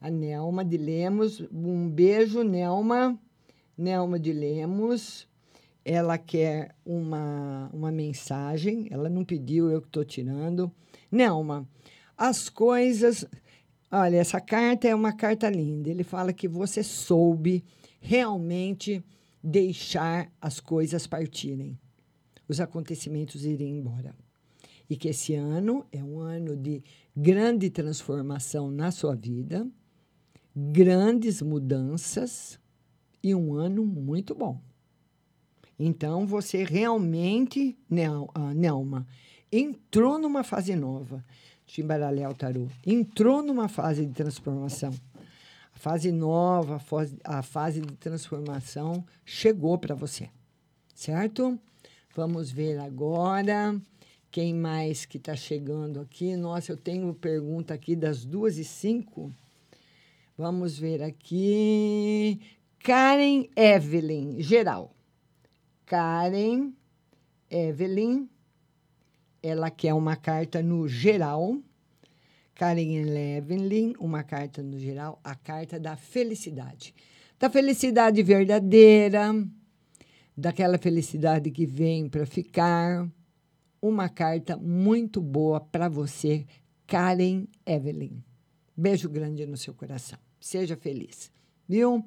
[0.00, 1.42] A Nelma de Lemos.
[1.52, 3.20] Um beijo, Nelma.
[3.76, 5.28] Nelma de Lemos.
[5.84, 8.88] Ela quer uma, uma mensagem.
[8.90, 10.72] Ela não pediu, eu que estou tirando.
[11.12, 11.68] Nelma,
[12.16, 13.26] as coisas.
[13.90, 15.88] Olha, essa carta é uma carta linda.
[15.88, 17.64] Ele fala que você soube
[18.00, 19.02] realmente
[19.42, 21.78] deixar as coisas partirem,
[22.46, 24.14] os acontecimentos irem embora.
[24.90, 26.82] E que esse ano é um ano de
[27.16, 29.66] grande transformação na sua vida,
[30.54, 32.58] grandes mudanças
[33.22, 34.60] e um ano muito bom.
[35.78, 37.78] Então, você realmente,
[38.34, 39.06] ah, Nelma,
[39.52, 41.24] entrou numa fase nova.
[41.76, 42.66] Eu embaralhar o tarô.
[42.86, 44.92] Entrou numa fase de transformação.
[45.74, 50.28] A fase nova, a fase, a fase de transformação chegou para você,
[50.94, 51.58] certo?
[52.16, 53.80] Vamos ver agora
[54.30, 56.36] quem mais que está chegando aqui.
[56.36, 59.32] Nossa, eu tenho pergunta aqui das duas e cinco.
[60.36, 62.40] Vamos ver aqui.
[62.80, 64.94] Karen Evelyn, geral.
[65.86, 66.72] Karen
[67.50, 68.28] Evelyn,
[69.42, 71.58] ela quer uma carta no geral.
[72.54, 73.06] Karen
[73.36, 76.92] Evelyn, uma carta no geral, a carta da felicidade.
[77.38, 79.32] Da felicidade verdadeira,
[80.36, 83.08] daquela felicidade que vem para ficar.
[83.80, 86.44] Uma carta muito boa para você,
[86.84, 88.24] Karen Evelyn.
[88.76, 90.18] Beijo grande no seu coração.
[90.40, 91.30] Seja feliz,
[91.68, 92.04] viu?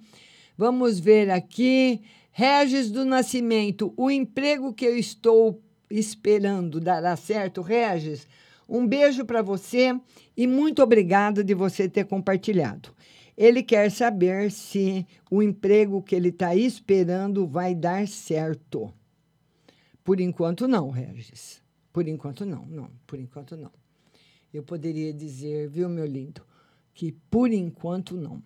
[0.58, 2.02] Vamos ver aqui.
[2.34, 8.27] Regis do Nascimento, o emprego que eu estou esperando dará certo, Regis?
[8.68, 9.99] Um beijo para você
[10.35, 12.89] e muito obrigado de você ter compartilhado.
[13.38, 18.93] Ele quer saber se o emprego que ele está esperando vai dar certo.
[20.03, 21.61] Por enquanto, não, Regis.
[21.91, 22.89] Por enquanto, não, não.
[23.05, 23.72] Por enquanto, não.
[24.53, 26.41] Eu poderia dizer, viu, meu lindo,
[26.93, 28.41] que por enquanto, não.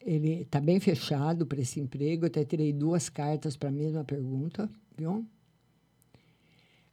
[0.00, 2.24] Ele está bem fechado para esse emprego.
[2.24, 5.26] Eu até tirei duas cartas para a mesma pergunta, viu?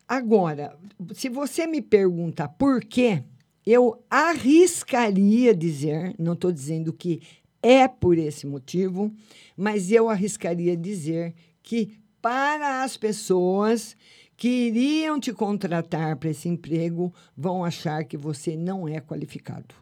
[0.10, 0.76] Agora,
[1.14, 3.24] se você me perguntar por quê,
[3.64, 7.22] eu arriscaria dizer, não estou dizendo que
[7.62, 9.14] é por esse motivo,
[9.56, 13.96] mas eu arriscaria dizer que para as pessoas
[14.36, 19.76] que iriam te contratar para esse emprego vão achar que você não é qualificado.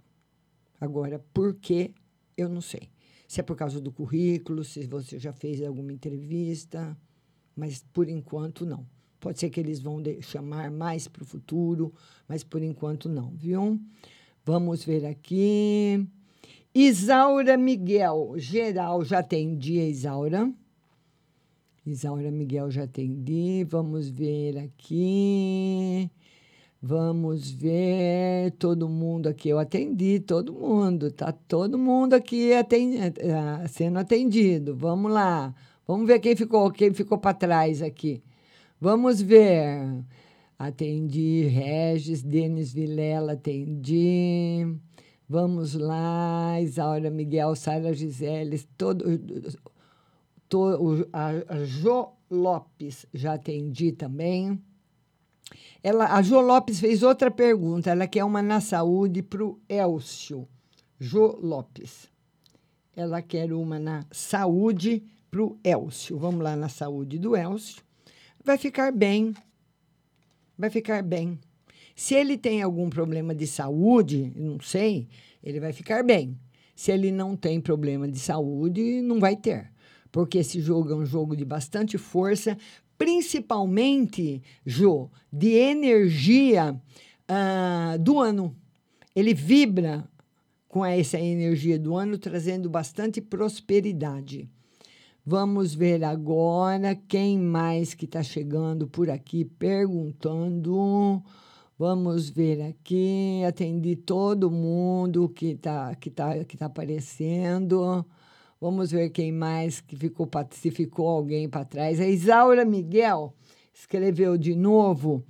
[0.77, 1.91] Agora, por quê?
[2.35, 2.89] Eu não sei.
[3.29, 6.97] Se é por causa do currículo, se você já fez alguma entrevista,
[7.55, 8.85] mas por enquanto não.
[9.19, 11.93] Pode ser que eles vão chamar mais para o futuro,
[12.27, 13.79] mas por enquanto não, viu?
[14.45, 16.07] Vamos ver aqui.
[16.73, 20.53] Isaura Miguel, geral, já atendi a Isaura.
[21.85, 23.63] Isaura Miguel, já atendi.
[23.63, 26.09] Vamos ver aqui.
[26.81, 29.49] Vamos ver todo mundo aqui.
[29.49, 31.11] Eu atendi todo mundo.
[31.11, 34.75] Tá todo mundo aqui atendi, eh, sendo atendido.
[34.75, 35.55] Vamos lá.
[35.87, 38.21] Vamos ver quem ficou, quem ficou para trás aqui.
[38.79, 40.05] Vamos ver.
[40.57, 44.65] Atendi Regis, Denis Vilela, atendi.
[45.27, 49.03] Vamos lá, Isaura Miguel, Sara Gisele, todo,
[50.47, 54.61] todo, a, a Jo Lopes já atendi também.
[55.83, 57.89] Ela, a Jo Lopes fez outra pergunta.
[57.89, 60.47] Ela quer uma na saúde para o Elcio.
[60.99, 62.11] Jo Lopes.
[62.95, 66.17] Ela quer uma na saúde para o Elcio.
[66.17, 67.86] Vamos lá na saúde do Elcio
[68.47, 69.33] vai ficar bem.
[70.57, 71.37] Vai ficar bem.
[71.93, 75.09] Se ele tem algum problema de saúde, não sei,
[75.43, 76.39] ele vai ficar bem.
[76.73, 79.69] Se ele não tem problema de saúde, não vai ter.
[80.11, 82.57] Porque esse jogo é um jogo de bastante força,
[82.97, 88.55] principalmente, Jô, de energia uh, do ano.
[89.13, 90.09] Ele vibra
[90.69, 94.49] com essa energia do ano, trazendo bastante prosperidade.
[95.29, 101.21] Vamos ver agora quem mais que está chegando por aqui perguntando.
[101.77, 103.43] Vamos ver aqui.
[103.45, 108.05] Atendi todo mundo que está que tá, que tá aparecendo.
[108.61, 111.99] Vamos ver quem mais que ficou, se ficou alguém para trás.
[111.99, 113.33] A Isaura Miguel
[113.73, 115.25] escreveu de novo.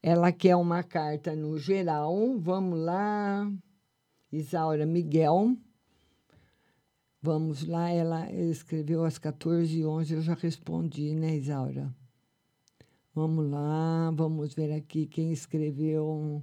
[0.00, 2.38] Ela quer uma carta no geral.
[2.38, 3.50] Vamos lá.
[4.30, 5.56] Isaura Miguel.
[7.22, 7.88] Vamos lá.
[7.88, 10.10] Ela escreveu às 14h11.
[10.10, 11.94] Eu já respondi, né, Isaura?
[13.14, 14.10] Vamos lá.
[14.10, 16.42] Vamos ver aqui quem escreveu.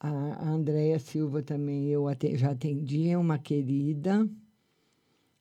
[0.00, 4.28] A Andréia Silva também eu já atendi, é uma querida.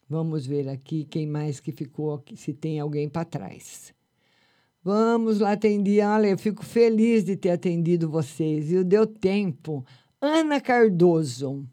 [0.10, 3.94] Vamos ver aqui quem mais que ficou, se tem alguém para trás.
[4.84, 6.00] Vamos lá, atendi.
[6.02, 8.84] Olha, eu fico feliz de ter atendido vocês, viu?
[8.84, 9.86] Deu tempo.
[10.20, 11.68] Ana Cardoso.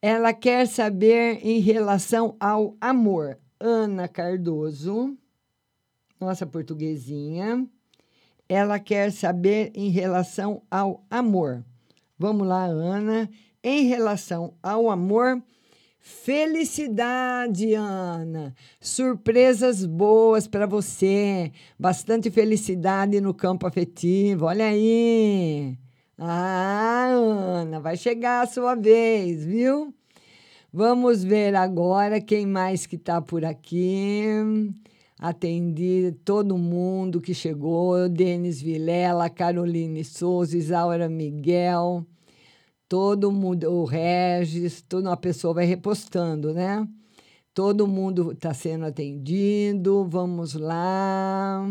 [0.00, 3.38] Ela quer saber em relação ao amor.
[3.58, 5.16] Ana Cardoso,
[6.20, 7.66] nossa portuguesinha.
[8.48, 11.64] Ela quer saber em relação ao amor.
[12.18, 13.28] Vamos lá, Ana.
[13.62, 15.42] Em relação ao amor,
[15.98, 18.54] felicidade, Ana.
[18.80, 21.50] Surpresas boas para você.
[21.78, 24.44] Bastante felicidade no campo afetivo.
[24.44, 25.76] Olha aí.
[26.18, 29.94] Ah, Ana, vai chegar a sua vez, viu?
[30.72, 34.24] Vamos ver agora quem mais que está por aqui.
[35.18, 42.06] Atendi todo mundo que chegou, Denis Vilela, Caroline Souza, Isaura Miguel,
[42.88, 46.86] todo mundo, o Regis, toda uma pessoa vai repostando, né?
[47.54, 50.06] Todo mundo está sendo atendido.
[50.08, 51.66] Vamos lá.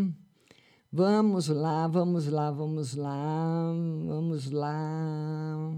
[0.98, 3.70] Vamos lá, vamos lá, vamos lá,
[4.06, 5.70] vamos lá.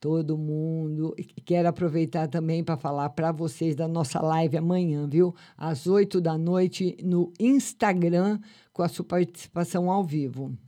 [0.00, 1.14] Todo mundo.
[1.44, 5.32] Quero aproveitar também para falar para vocês da nossa live amanhã, viu?
[5.56, 8.40] Às 8 da noite no Instagram,
[8.72, 10.58] com a sua participação ao vivo.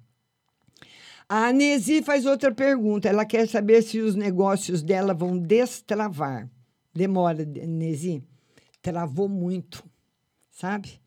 [1.29, 3.09] A Nesi faz outra pergunta.
[3.09, 6.49] Ela quer saber se os negócios dela vão destravar.
[6.95, 8.23] Demora, Nesi.
[8.81, 9.83] Travou muito,
[10.49, 11.05] sabe?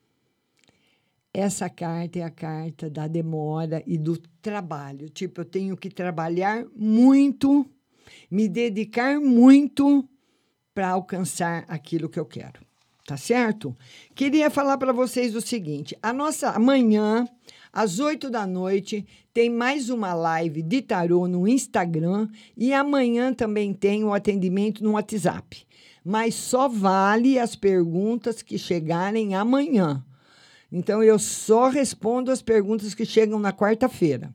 [1.34, 5.10] Essa carta é a carta da demora e do trabalho.
[5.10, 7.66] Tipo, eu tenho que trabalhar muito,
[8.32, 10.08] me dedicar muito
[10.74, 12.60] para alcançar aquilo que eu quero.
[13.06, 13.76] Tá certo?
[14.16, 17.28] Queria falar para vocês o seguinte: a nossa amanhã,
[17.72, 23.74] às 8 da noite, tem mais uma live de tarô no Instagram e amanhã também
[23.74, 25.66] tem o atendimento no WhatsApp.
[26.04, 30.04] Mas só vale as perguntas que chegarem amanhã.
[30.72, 34.34] Então, eu só respondo as perguntas que chegam na quarta-feira.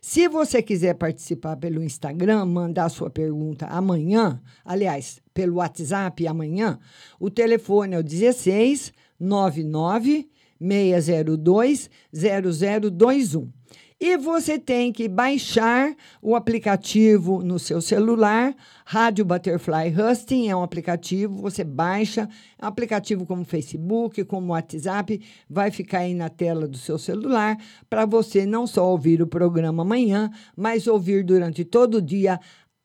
[0.00, 6.78] Se você quiser participar pelo Instagram, mandar sua pergunta amanhã, aliás, pelo WhatsApp amanhã,
[7.18, 10.28] o telefone é o 16 99
[10.60, 13.55] 602 0021.
[13.98, 18.54] E você tem que baixar o aplicativo no seu celular.
[18.84, 22.28] Rádio Butterfly Husting é um aplicativo, você baixa,
[22.60, 25.18] é aplicativo como Facebook, como WhatsApp,
[25.48, 27.56] vai ficar aí na tela do seu celular
[27.88, 32.38] para você não só ouvir o programa amanhã, mas ouvir durante todo o dia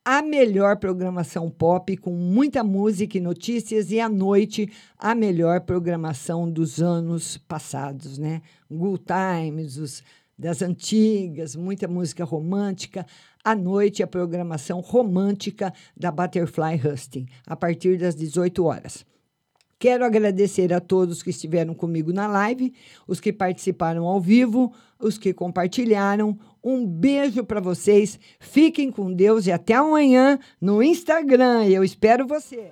[0.03, 6.49] a melhor programação pop com muita música e notícias e à noite a melhor programação
[6.49, 8.41] dos anos passados, né?
[8.69, 10.03] Good Times, os
[10.41, 13.05] das antigas, muita música romântica.
[13.43, 19.05] À noite, a programação romântica da Butterfly Husting, a partir das 18 horas.
[19.77, 22.73] Quero agradecer a todos que estiveram comigo na live,
[23.07, 26.37] os que participaram ao vivo, os que compartilharam.
[26.63, 28.19] Um beijo para vocês.
[28.39, 31.65] Fiquem com Deus e até amanhã no Instagram.
[31.65, 32.71] Eu espero você.